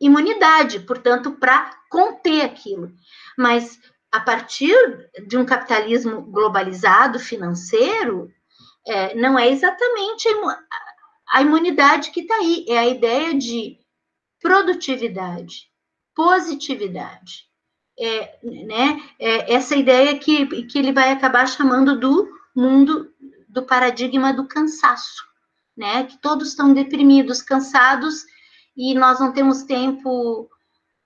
[0.00, 2.90] imunidade, portanto, para conter aquilo.
[3.36, 3.78] Mas
[4.10, 4.74] a partir
[5.26, 8.30] de um capitalismo globalizado financeiro,
[8.86, 10.28] é, não é exatamente
[11.28, 13.78] a imunidade que está aí, é a ideia de
[14.40, 15.68] produtividade,
[16.14, 17.50] positividade.
[18.02, 23.12] É, né, é essa ideia que, que ele vai acabar chamando do mundo
[23.46, 25.22] do paradigma do cansaço,
[25.76, 26.04] né?
[26.04, 28.24] Que todos estão deprimidos, cansados
[28.76, 30.48] e nós não temos tempo,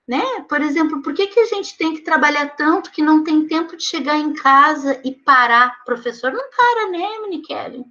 [0.07, 0.21] né?
[0.47, 3.75] Por exemplo, por que, que a gente tem que trabalhar tanto que não tem tempo
[3.75, 5.83] de chegar em casa e parar?
[5.83, 7.83] Professor não para, né, Minikele?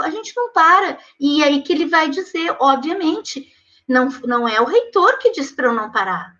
[0.00, 0.98] A gente não para.
[1.18, 3.52] E aí que ele vai dizer, obviamente,
[3.88, 6.34] não, não é o reitor que diz para eu não parar.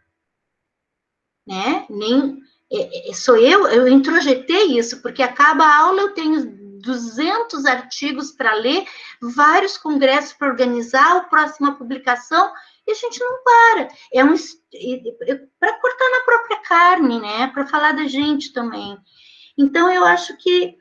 [1.47, 1.86] Né?
[1.88, 2.41] Nem
[2.72, 8.30] é, é, sou eu, eu introjetei isso, porque acaba a aula, eu tenho 200 artigos
[8.30, 8.86] para ler,
[9.20, 12.53] vários congressos para organizar, a próxima publicação,
[12.91, 13.88] e a gente não para.
[14.12, 14.34] É um
[15.59, 17.47] para cortar na própria carne, né?
[17.49, 18.99] Para falar da gente também.
[19.57, 20.78] Então eu acho que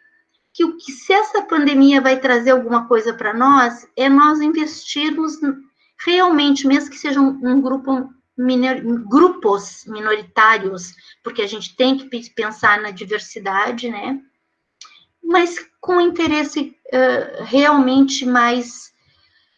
[0.51, 5.33] que o que se essa pandemia vai trazer alguma coisa para nós é nós investirmos
[6.05, 10.93] realmente, mesmo que seja um, um grupo minor, grupos minoritários,
[11.23, 14.19] porque a gente tem que pensar na diversidade, né?
[15.29, 18.91] mas com interesse uh, realmente mais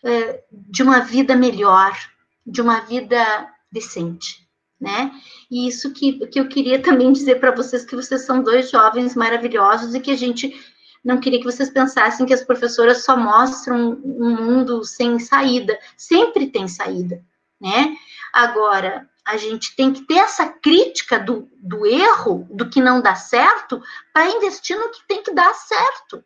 [0.03, 1.97] uh, de uma vida melhor,
[2.45, 4.47] de uma vida decente,
[4.79, 5.11] né?
[5.49, 9.15] E isso que, que eu queria também dizer para vocês que vocês são dois jovens
[9.15, 10.53] maravilhosos e que a gente
[11.03, 15.77] não queria que vocês pensassem que as professoras só mostram um mundo sem saída.
[15.97, 17.23] Sempre tem saída,
[17.59, 17.95] né?
[18.31, 23.15] Agora, a gente tem que ter essa crítica do, do erro, do que não dá
[23.15, 23.81] certo,
[24.13, 26.23] para investir no que tem que dar certo.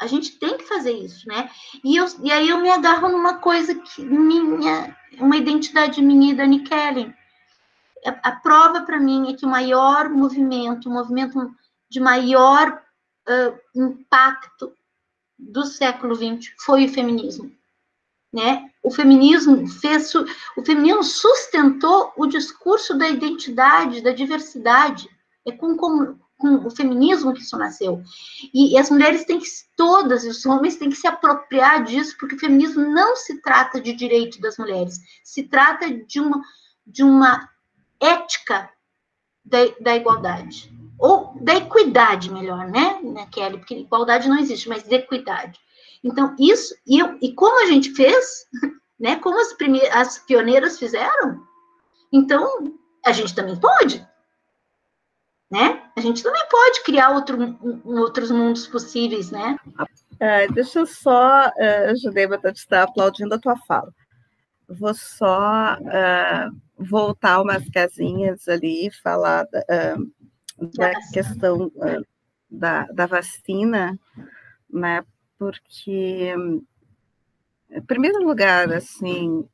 [0.00, 1.50] A gente tem que fazer isso, né?
[1.82, 6.36] E, eu, e aí eu me agarro numa coisa que minha, uma identidade minha e
[6.36, 7.14] da Nikellen.
[8.06, 11.52] A, a prova para mim é que o maior movimento, o movimento
[11.90, 12.80] de maior
[13.28, 14.72] uh, impacto
[15.38, 17.58] do século XX foi o feminismo
[18.32, 18.70] né?
[18.82, 25.08] O feminismo fez, o feminismo sustentou o discurso da identidade, da diversidade.
[25.46, 28.02] É com, com, com o feminismo que isso nasceu.
[28.54, 32.36] E, e, as mulheres têm que, todas, os homens têm que se apropriar disso, porque
[32.36, 36.40] o feminismo não se trata de direito das mulheres, se trata de uma,
[36.86, 37.48] de uma
[38.00, 38.70] ética
[39.44, 40.72] da, da igualdade.
[40.98, 43.58] Ou da equidade, melhor, né, né, Kelly?
[43.58, 45.60] Porque igualdade não existe, mas de equidade.
[46.02, 48.46] Então, isso, e, eu, e como a gente fez,
[48.98, 51.46] né, como as, primeiras, as pioneiras fizeram,
[52.12, 54.06] Então, a gente também pode,
[55.50, 55.87] né?
[55.98, 59.56] A gente também pode criar outro, outros mundos possíveis, né?
[60.20, 63.92] É, deixa eu só, uh, Judema, estar aplaudindo a tua fala.
[64.68, 71.72] Vou só uh, voltar umas casinhas ali e falar uh, da questão
[72.48, 73.98] da, da vacina,
[74.70, 75.04] né?
[75.36, 76.32] Porque,
[77.70, 79.48] em primeiro lugar, assim,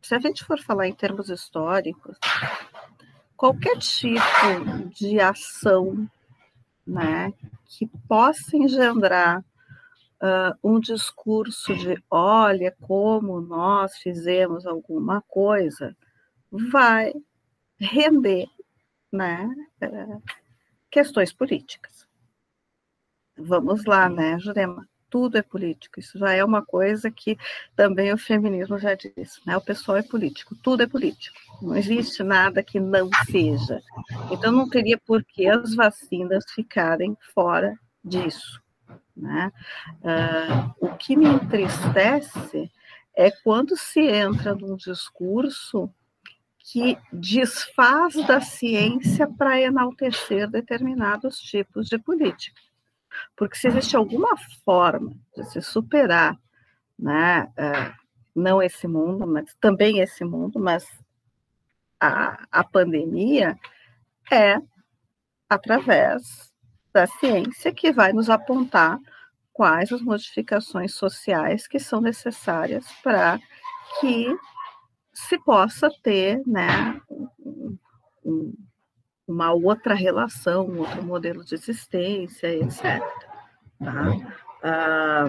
[0.00, 2.16] se a gente for falar em termos históricos,
[3.36, 6.08] qualquer tipo de ação
[6.86, 7.32] né,
[7.66, 9.44] que possa engendrar
[10.22, 15.96] uh, um discurso de olha como nós fizemos alguma coisa,
[16.50, 17.12] vai
[17.78, 18.46] render
[19.12, 19.48] né,
[19.82, 20.22] uh,
[20.90, 22.06] questões políticas.
[23.36, 24.88] Vamos lá, né, Jurema?
[25.10, 26.00] Tudo é político.
[26.00, 27.38] Isso já é uma coisa que
[27.74, 29.56] também o feminismo já disse, né?
[29.56, 31.36] O pessoal é político, tudo é político.
[31.62, 33.80] Não existe nada que não seja.
[34.30, 38.60] Então não teria por que as vacinas ficarem fora disso,
[39.16, 39.52] né?
[40.02, 42.70] Uh, o que me entristece
[43.14, 45.90] é quando se entra num discurso
[46.58, 52.60] que desfaz da ciência para enaltecer determinados tipos de política.
[53.36, 56.38] Porque se existe alguma forma de se superar,
[56.98, 57.92] né, é,
[58.34, 60.86] não esse mundo, mas também esse mundo, mas
[62.00, 63.56] a, a pandemia
[64.30, 64.60] é
[65.48, 66.52] através
[66.92, 68.98] da ciência que vai nos apontar
[69.52, 73.38] quais as modificações sociais que são necessárias para
[74.00, 74.36] que
[75.14, 77.78] se possa ter né, um,
[78.24, 78.54] um,
[79.26, 83.02] uma outra relação, um outro modelo de existência, etc.
[83.78, 84.36] Tá?
[84.62, 85.26] Ah,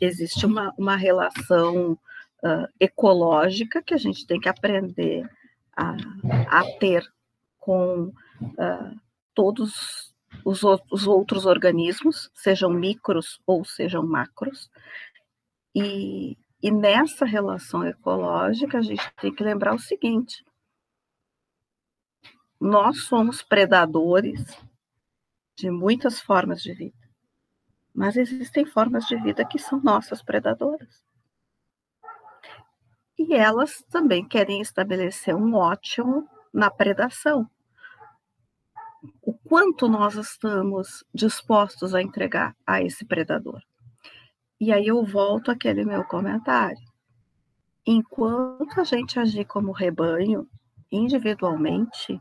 [0.00, 5.28] existe uma, uma relação uh, ecológica que a gente tem que aprender
[5.76, 5.96] a,
[6.48, 7.04] a ter
[7.58, 9.00] com uh,
[9.34, 10.14] todos
[10.44, 14.70] os, os outros organismos, sejam micros ou sejam macros,
[15.74, 20.44] e, e nessa relação ecológica a gente tem que lembrar o seguinte:
[22.60, 24.44] nós somos predadores
[25.56, 27.08] de muitas formas de vida,
[27.94, 31.02] mas existem formas de vida que são nossas predadoras.
[33.18, 37.48] E elas também querem estabelecer um ótimo na predação.
[39.22, 43.62] O quanto nós estamos dispostos a entregar a esse predador?
[44.60, 46.78] E aí eu volto àquele meu comentário.
[47.86, 50.48] Enquanto a gente agir como rebanho,
[50.90, 52.20] individualmente,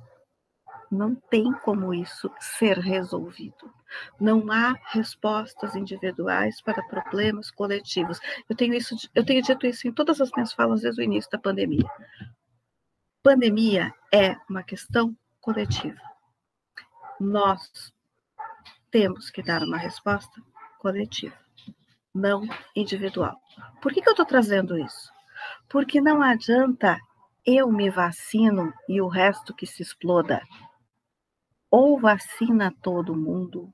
[0.90, 3.74] não tem como isso ser resolvido.
[4.20, 8.20] Não há respostas individuais para problemas coletivos.
[8.50, 11.30] Eu tenho isso, eu tenho dito isso em todas as minhas falas desde o início
[11.32, 11.90] da pandemia.
[13.22, 16.00] Pandemia é uma questão coletiva.
[17.20, 17.94] Nós
[18.92, 20.42] temos que dar uma resposta
[20.80, 21.36] coletiva,
[22.14, 23.38] não individual.
[23.82, 25.12] Por que, que eu estou trazendo isso?
[25.68, 26.98] Porque não adianta
[27.46, 30.42] eu me vacino e o resto que se exploda
[31.70, 33.74] ou vacina todo mundo,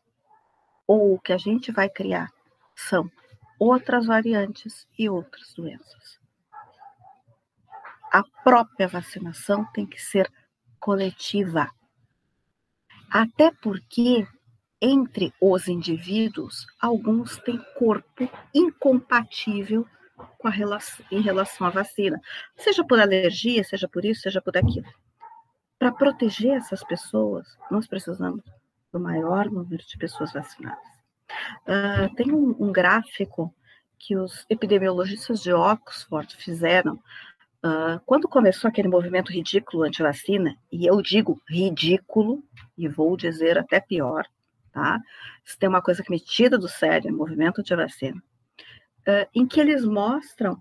[0.87, 2.29] ou o que a gente vai criar
[2.75, 3.09] são
[3.59, 6.19] outras variantes e outras doenças.
[8.11, 10.31] A própria vacinação tem que ser
[10.79, 11.69] coletiva.
[13.09, 14.27] Até porque,
[14.81, 19.87] entre os indivíduos, alguns têm corpo incompatível
[20.37, 22.19] com a relação, em relação à vacina,
[22.55, 24.87] seja por alergia, seja por isso, seja por aquilo.
[25.83, 28.41] Para proteger essas pessoas, nós precisamos
[28.89, 30.79] do maior número de pessoas vacinadas.
[31.67, 33.53] Uh, tem um, um, gráfico
[33.99, 41.01] que os epidemiologistas de Oxford fizeram uh, quando começou aquele movimento ridículo anti-vacina, e eu
[41.01, 42.41] digo ridículo,
[42.77, 44.25] e vou dizer até pior,
[44.71, 45.01] tá?
[45.43, 48.23] Se tem uma coisa que me tira do sério, movimento anti-vacina,
[49.01, 50.57] uh, em que eles mostram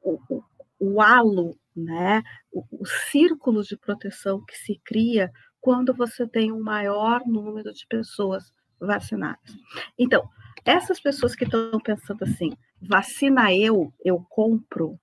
[0.00, 0.42] o, o,
[0.80, 2.22] o halo né?
[2.50, 5.30] O, o círculo de proteção que se cria
[5.60, 9.56] quando você tem um maior número de pessoas vacinadas.
[9.98, 10.28] Então,
[10.64, 14.98] essas pessoas que estão pensando assim, vacina eu, eu compro,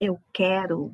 [0.00, 0.92] eu quero,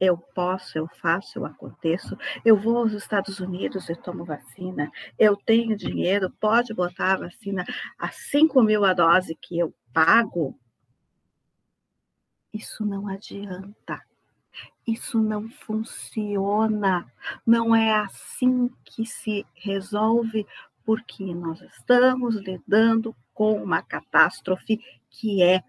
[0.00, 5.36] eu posso, eu faço, eu aconteço, eu vou aos Estados Unidos e tomo vacina, eu
[5.36, 7.64] tenho dinheiro, pode botar a vacina
[7.98, 10.58] a 5 mil a dose que eu pago.
[12.52, 14.00] Isso não adianta.
[14.86, 17.10] Isso não funciona.
[17.46, 20.46] Não é assim que se resolve,
[20.84, 24.80] porque nós estamos lidando com uma catástrofe
[25.10, 25.62] que é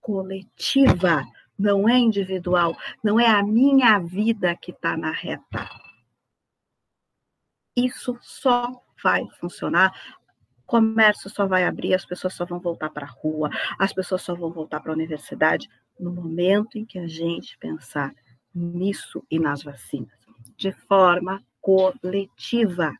[0.00, 1.24] coletiva.
[1.56, 5.68] não é individual, não é a minha vida que está na reta.
[7.76, 9.94] Isso só vai funcionar.
[10.66, 14.34] Comércio só vai abrir, as pessoas só vão voltar para a rua, as pessoas só
[14.34, 15.68] vão voltar para a universidade
[15.98, 18.12] no momento em que a gente pensar
[18.54, 20.18] nisso e nas vacinas,
[20.56, 22.92] de forma coletiva.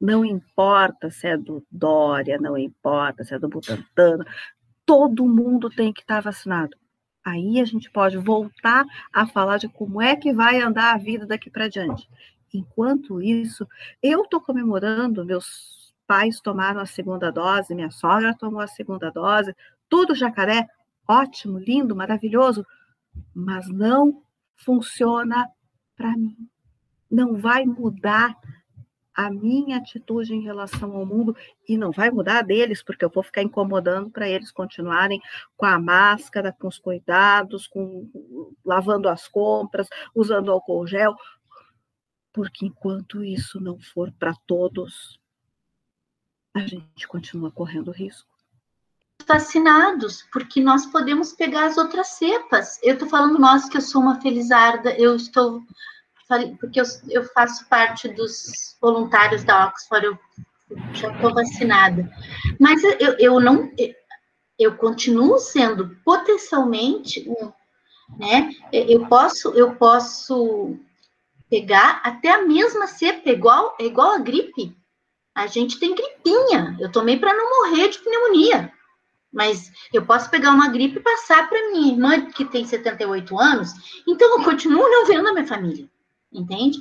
[0.00, 4.18] Não importa se é do Dória, não importa se é do Butantan,
[4.84, 6.76] todo mundo tem que estar vacinado.
[7.24, 11.26] Aí a gente pode voltar a falar de como é que vai andar a vida
[11.26, 12.06] daqui para diante.
[12.52, 13.66] Enquanto isso,
[14.02, 19.56] eu estou comemorando, meus pais tomaram a segunda dose, minha sogra tomou a segunda dose,
[19.88, 20.68] tudo jacaré,
[21.08, 22.64] ótimo, lindo, maravilhoso,
[23.34, 24.22] mas não
[24.56, 25.48] funciona
[25.96, 26.36] para mim.
[27.10, 28.36] Não vai mudar
[29.14, 31.36] a minha atitude em relação ao mundo
[31.68, 35.20] e não vai mudar deles, porque eu vou ficar incomodando para eles continuarem
[35.56, 38.10] com a máscara, com os cuidados, com
[38.64, 41.14] lavando as compras, usando álcool gel,
[42.32, 45.20] porque enquanto isso não for para todos,
[46.52, 48.33] a gente continua correndo risco.
[49.26, 52.78] Vacinados, porque nós podemos pegar as outras cepas.
[52.82, 55.62] Eu estou falando nós que eu sou uma felizarda, eu estou
[56.58, 60.18] porque eu, eu faço parte dos voluntários da Oxford, eu
[60.94, 62.10] já estou vacinada.
[62.58, 63.70] Mas eu, eu não,
[64.58, 67.52] eu continuo sendo potencialmente um,
[68.18, 68.50] né?
[68.72, 70.76] Eu posso, eu posso
[71.48, 74.76] pegar até a mesma cepa, igual, é igual a gripe.
[75.34, 76.76] A gente tem gripinha.
[76.80, 78.72] Eu tomei para não morrer de pneumonia.
[79.34, 83.72] Mas eu posso pegar uma gripe e passar para minha irmã, que tem 78 anos.
[84.06, 85.88] Então, eu continuo não vendo a minha família
[86.34, 86.78] entende?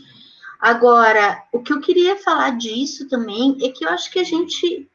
[0.59, 4.89] Agora, o que eu queria falar disso também é que eu acho que a gente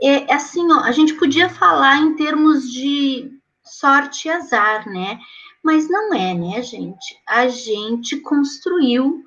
[0.00, 3.30] é, é assim, ó, a gente podia falar em termos de
[3.62, 5.18] sorte e azar, né?
[5.62, 7.20] Mas não é, né, gente?
[7.26, 9.22] A gente construiu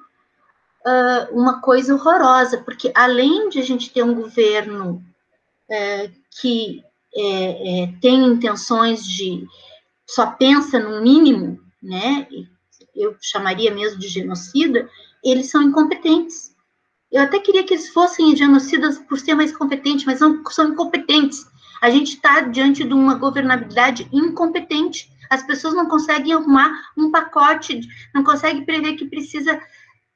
[0.85, 5.03] uh, uma coisa horrorosa, porque além de a gente ter um governo
[5.69, 6.11] uh,
[6.41, 6.83] que
[7.15, 9.45] é, é, tem intenções de
[10.07, 12.27] só pensa no mínimo, né?
[12.95, 14.89] eu chamaria mesmo de genocida,
[15.23, 16.53] eles são incompetentes.
[17.11, 21.45] Eu até queria que eles fossem genocidas por ser mais competentes, mas não são incompetentes.
[21.81, 25.11] A gente está diante de uma governabilidade incompetente.
[25.29, 27.81] As pessoas não conseguem arrumar um pacote,
[28.13, 29.61] não conseguem prever que precisa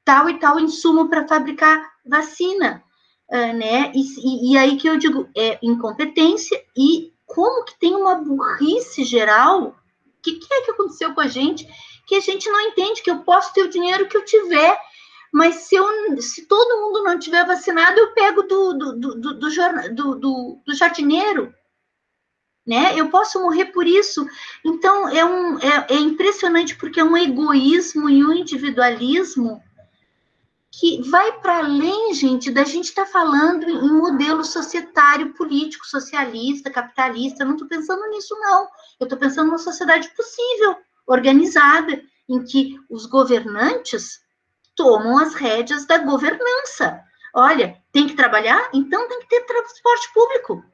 [0.04, 2.82] tal e tal insumo para fabricar vacina,
[3.30, 3.92] uh, né?
[3.94, 9.68] E, e, aí que eu digo, é incompetência e como que tem uma burrice geral?
[9.68, 11.66] O que, que é que aconteceu com a gente?
[12.08, 14.76] que a gente não entende que eu posso ter o dinheiro que eu tiver,
[15.30, 15.86] mas se, eu,
[16.20, 20.74] se todo mundo não tiver vacinado, eu pego do, do, do, do, do, do, do
[20.74, 21.54] jardineiro.
[22.66, 22.94] Né?
[22.98, 24.26] Eu posso morrer por isso.
[24.64, 29.62] Então, é, um, é, é impressionante porque é um egoísmo e um individualismo
[30.70, 36.70] que vai para além, gente, da gente estar tá falando em modelo societário, político, socialista,
[36.70, 37.42] capitalista.
[37.42, 38.68] Eu não estou pensando nisso, não.
[39.00, 40.76] Eu estou pensando numa sociedade possível
[41.06, 44.20] organizada, em que os governantes
[44.76, 47.02] tomam as rédeas da governança.
[47.34, 48.70] Olha, tem que trabalhar?
[48.74, 50.64] Então tem que ter transporte público.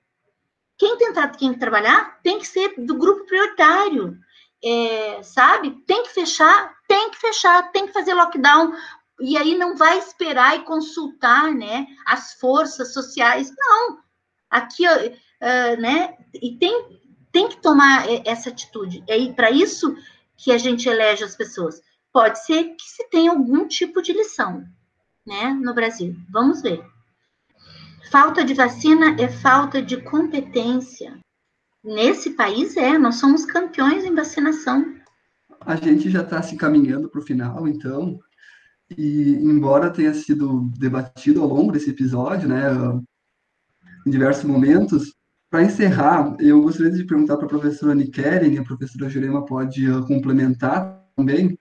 [0.76, 4.18] Quem tem, tem que trabalhar tem que ser do grupo prioritário.
[4.62, 5.70] É, sabe?
[5.86, 8.72] Tem que fechar, tem que fechar, tem que fazer lockdown.
[9.20, 13.52] E aí não vai esperar e consultar né, as forças sociais.
[13.56, 13.98] Não.
[14.50, 16.16] Aqui, uh, né?
[16.34, 17.00] E tem,
[17.32, 19.04] tem que tomar essa atitude.
[19.08, 19.94] E para isso
[20.36, 21.80] que a gente elege as pessoas?
[22.12, 24.64] Pode ser que se tenha algum tipo de lição,
[25.26, 26.14] né, no Brasil.
[26.30, 26.84] Vamos ver.
[28.10, 31.18] Falta de vacina é falta de competência.
[31.82, 34.94] Nesse país é, nós somos campeões em vacinação.
[35.60, 38.20] A gente já está se encaminhando para o final, então,
[38.96, 42.62] e embora tenha sido debatido ao longo desse episódio, né,
[44.06, 45.14] em diversos momentos,
[45.50, 49.88] para encerrar, eu gostaria de perguntar para a professora Nikeren, e a professora Jurema pode
[49.88, 51.58] uh, complementar também,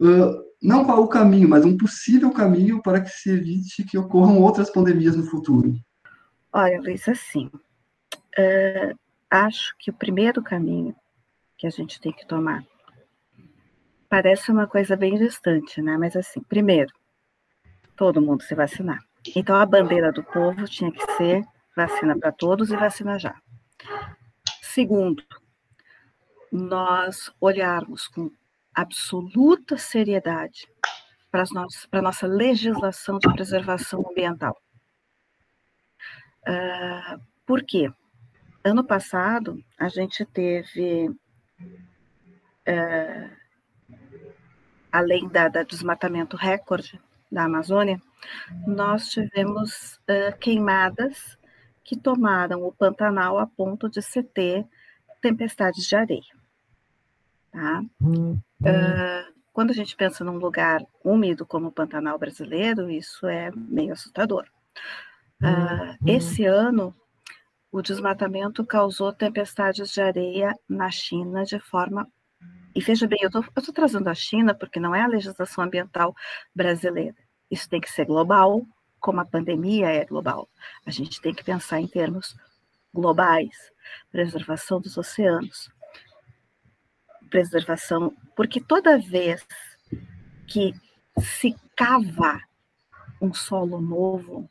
[0.00, 4.38] uh, não qual o caminho, mas um possível caminho para que se evite que ocorram
[4.38, 5.74] outras pandemias no futuro.
[6.52, 7.46] Olha, Luiz, assim,
[8.38, 8.98] uh,
[9.30, 10.94] acho que o primeiro caminho
[11.56, 12.64] que a gente tem que tomar
[14.12, 15.96] parece uma coisa bem distante, né?
[15.96, 16.92] Mas assim, primeiro,
[17.96, 19.02] todo mundo se vacinar.
[19.34, 21.42] Então a bandeira do povo tinha que ser
[21.74, 23.34] vacina para todos e vacina já.
[24.60, 25.24] Segundo,
[26.52, 28.30] nós olharmos com
[28.74, 30.68] absoluta seriedade
[31.30, 34.60] para, nossa legislação de preservação ambiental.
[36.46, 37.90] Uh, por quê?
[38.62, 41.10] Ano passado, a gente teve
[42.66, 43.41] é,
[44.92, 47.00] além da, da, desmatamento recorde
[47.30, 48.00] da Amazônia,
[48.66, 51.38] nós tivemos uh, queimadas
[51.82, 54.66] que tomaram o Pantanal a ponto de se ter
[55.20, 56.42] tempestades de areia.
[57.50, 57.82] Tá?
[58.00, 63.92] Uh, quando a gente pensa num lugar úmido como o Pantanal brasileiro, isso é meio
[63.92, 64.46] assustador.
[65.42, 66.94] Uh, esse ano,
[67.70, 72.08] o desmatamento causou tempestades de areia na China de forma.
[72.74, 76.14] E veja bem, eu estou trazendo a China porque não é a legislação ambiental
[76.54, 77.16] brasileira.
[77.50, 78.66] Isso tem que ser global,
[78.98, 80.48] como a pandemia é global.
[80.86, 82.34] A gente tem que pensar em termos
[82.94, 83.72] globais
[84.10, 85.70] preservação dos oceanos,
[87.30, 89.44] preservação, porque toda vez
[90.46, 90.72] que
[91.18, 92.40] se cava
[93.20, 94.48] um solo novo,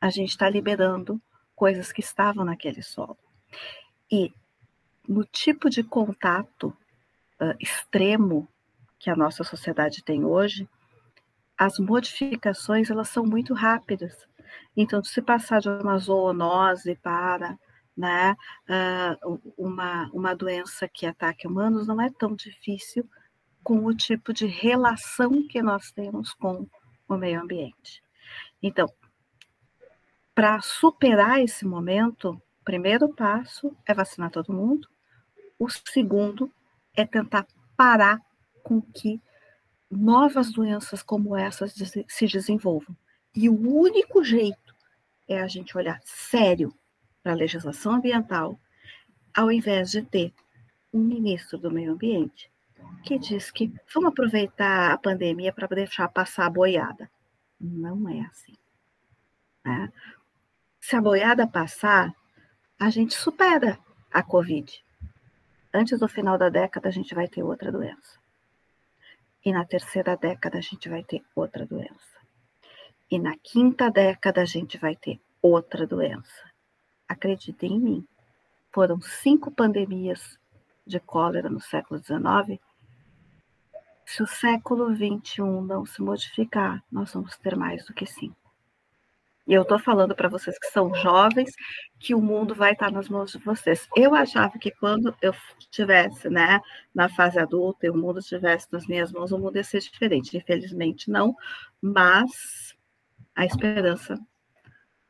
[0.00, 1.20] a gente está liberando
[1.54, 3.18] coisas que estavam naquele solo.
[4.10, 4.32] E
[5.06, 6.76] no tipo de contato
[7.42, 8.48] uh, extremo
[8.98, 10.68] que a nossa sociedade tem hoje,
[11.58, 14.26] as modificações elas são muito rápidas.
[14.76, 17.58] Então, se passar de uma zoonose para
[17.96, 18.36] né,
[18.68, 23.08] uh, uma, uma doença que ataque humanos não é tão difícil
[23.62, 26.66] com o tipo de relação que nós temos com
[27.08, 28.02] o meio ambiente.
[28.62, 28.88] Então,
[30.34, 34.88] para superar esse momento, o primeiro passo é vacinar todo mundo,
[35.58, 36.50] o segundo
[36.94, 37.46] é tentar
[37.76, 38.20] parar
[38.62, 39.20] com que
[39.90, 41.74] novas doenças como essas
[42.08, 42.96] se desenvolvam.
[43.34, 44.74] E o único jeito
[45.28, 46.74] é a gente olhar sério
[47.22, 48.58] para a legislação ambiental,
[49.34, 50.32] ao invés de ter
[50.92, 52.52] um ministro do meio ambiente
[53.02, 57.10] que diz que vamos aproveitar a pandemia para deixar passar a boiada.
[57.60, 58.56] Não é assim.
[59.64, 59.92] Né?
[60.80, 62.14] Se a boiada passar,
[62.78, 63.78] a gente supera
[64.10, 64.84] a Covid.
[65.72, 68.18] Antes do final da década, a gente vai ter outra doença.
[69.44, 72.18] E na terceira década, a gente vai ter outra doença.
[73.10, 76.52] E na quinta década, a gente vai ter outra doença
[77.12, 78.08] acreditem em mim,
[78.72, 80.38] foram cinco pandemias
[80.86, 82.60] de cólera no século XIX.
[84.04, 88.41] Se o século XXI não se modificar, nós vamos ter mais do que cinco.
[89.52, 91.54] E eu estou falando para vocês que são jovens
[92.00, 93.86] que o mundo vai estar nas mãos de vocês.
[93.94, 96.58] Eu achava que quando eu estivesse né,
[96.94, 100.38] na fase adulta e o mundo estivesse nas minhas mãos, o mundo ia ser diferente.
[100.38, 101.36] Infelizmente, não,
[101.82, 102.74] mas
[103.36, 104.18] a esperança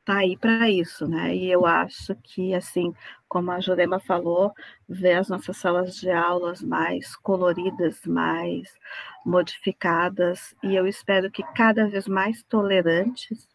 [0.04, 1.36] tá aí para isso, né?
[1.36, 2.92] E eu acho que, assim,
[3.28, 4.52] como a Jurema falou,
[4.88, 8.68] ver as nossas salas de aulas mais coloridas, mais
[9.24, 13.51] modificadas, e eu espero que cada vez mais tolerantes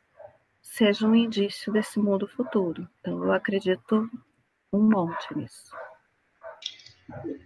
[0.71, 2.87] seja um indício desse mundo futuro.
[2.99, 4.09] Então, eu acredito
[4.71, 5.75] um monte nisso.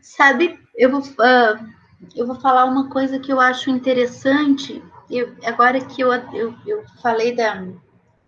[0.01, 1.73] Sabe, eu vou, uh,
[2.15, 4.83] eu vou falar uma coisa que eu acho interessante.
[5.09, 7.63] Eu, agora que eu, eu, eu falei da,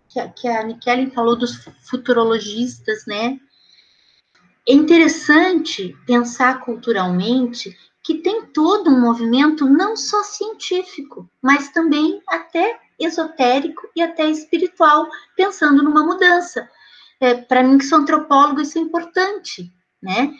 [0.08, 3.38] que a, que a Nikellen falou dos futurologistas, né?
[4.66, 12.78] É interessante pensar culturalmente que tem todo um movimento não só científico, mas também até
[12.98, 16.68] esotérico e até espiritual, pensando numa mudança.
[17.20, 19.72] É, Para mim, que sou antropólogo, isso é importante,
[20.02, 20.32] né?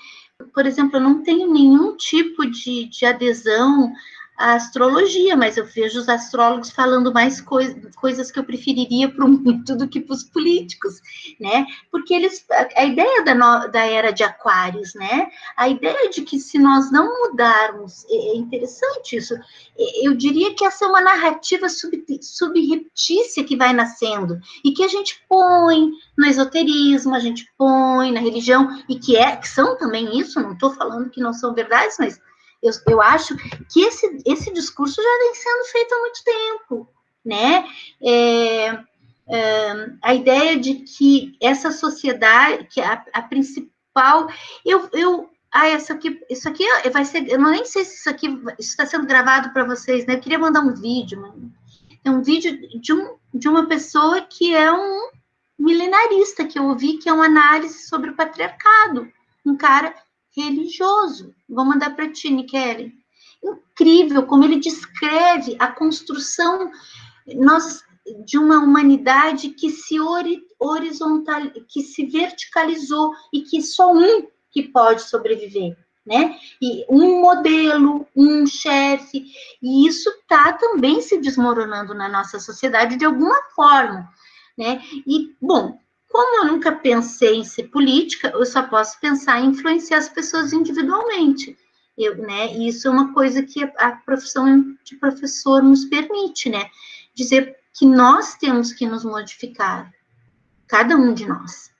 [0.52, 3.93] Por exemplo, eu não tenho nenhum tipo de, de adesão
[4.36, 9.24] a astrologia, mas eu vejo os astrólogos falando mais coi coisas que eu preferiria para
[9.24, 11.01] o mundo do que para os políticos,
[11.40, 11.66] né?
[11.90, 12.44] Porque eles,
[12.77, 15.31] a, ideia da, no, da era de Aquários, né?
[15.56, 19.35] A ideia de que se nós não mudarmos, é, é interessante isso.
[20.02, 22.05] Eu diria que essa é uma narrativa sub,
[23.47, 28.69] que vai nascendo e que a gente põe no esoterismo, a gente põe na religião
[28.89, 30.40] e que é, que são também isso.
[30.40, 32.20] Não estou falando que não são verdades, mas
[32.65, 33.36] eu, eu acho
[33.70, 36.89] que esse, esse discurso já vem sendo feito há muito tempo,
[37.24, 37.69] né?
[38.03, 38.78] É,
[39.28, 44.28] é, a ideia de que essa sociedade, que a, a principal,
[44.65, 48.27] eu, eu ah, isso aqui, isso aqui vai ser, eu nem sei se isso aqui
[48.59, 50.15] está sendo gravado para vocês, né?
[50.15, 51.23] Eu queria mandar um vídeo,
[52.03, 55.11] é um vídeo de, um, de uma pessoa que é um
[55.59, 59.11] milenarista que eu ouvi, que é uma análise sobre o patriarcado,
[59.45, 59.95] um cara
[60.36, 61.35] religioso.
[61.48, 62.93] Vou mandar para ti, Nikele.
[63.43, 66.70] Incrível como ele descreve a construção
[67.27, 67.82] nós,
[68.24, 69.97] de uma humanidade que se
[70.59, 76.39] horizontal, que se verticalizou e que só um que pode sobreviver, né?
[76.61, 79.27] E um modelo, um chefe,
[79.62, 84.09] e isso está também se desmoronando na nossa sociedade de alguma forma,
[84.56, 84.82] né?
[85.06, 85.78] E bom,
[86.15, 90.53] como eu nunca pensei em ser política, eu só posso pensar em influenciar as pessoas
[90.53, 91.59] individualmente.
[91.99, 96.70] Eu, né, e isso é uma coisa que a, profissão de professor nos permite, né?
[97.16, 99.93] Dizer que nós temos que nos modificar,
[100.69, 101.73] cada um de nós,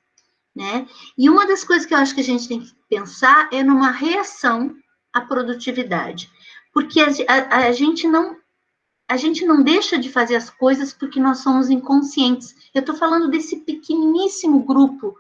[0.52, 0.89] né?
[1.16, 3.93] E uma das coisas que eu acho que a gente tem que pensar é numa
[3.93, 4.74] reação
[5.12, 6.28] à produtividade,
[6.73, 8.36] porque a, a, a gente não
[9.06, 12.64] a gente não deixa de fazer as coisas porque nós somos inconscientes.
[12.74, 15.16] Eu estou falando desse pequeníssimo grupo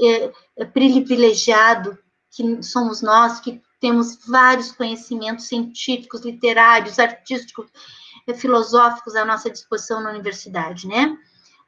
[0.00, 1.98] é, é, privilegiado
[2.30, 7.66] que somos nós, que temos vários conhecimentos científicos, literários, artísticos,
[8.28, 11.18] é, filosóficos à nossa disposição na universidade, né?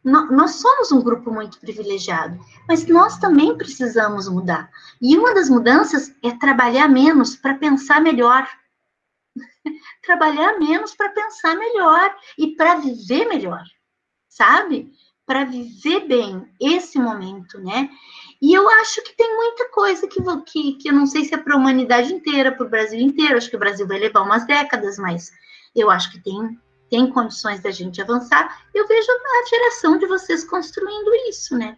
[0.04, 2.38] Nós somos um grupo muito privilegiado,
[2.68, 4.70] mas nós também precisamos mudar.
[5.00, 8.46] E uma das mudanças é trabalhar menos para pensar melhor.
[10.04, 13.64] trabalhar menos para pensar melhor e para viver melhor,
[14.28, 14.92] sabe?
[15.26, 17.88] Para viver bem esse momento, né?
[18.42, 21.38] E eu acho que tem muita coisa que, que, que eu não sei se é
[21.38, 23.38] para a humanidade inteira, para o Brasil inteiro.
[23.38, 25.32] Acho que o Brasil vai levar umas décadas, mas
[25.74, 26.58] eu acho que tem,
[26.90, 28.64] tem condições da gente avançar.
[28.74, 31.76] Eu vejo a geração de vocês construindo isso, né?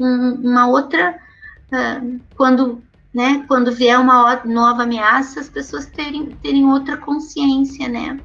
[0.00, 1.20] Um, uma outra.
[1.70, 2.82] Uh, quando,
[3.12, 8.18] né, quando vier uma nova ameaça, as pessoas terem, terem outra consciência, né?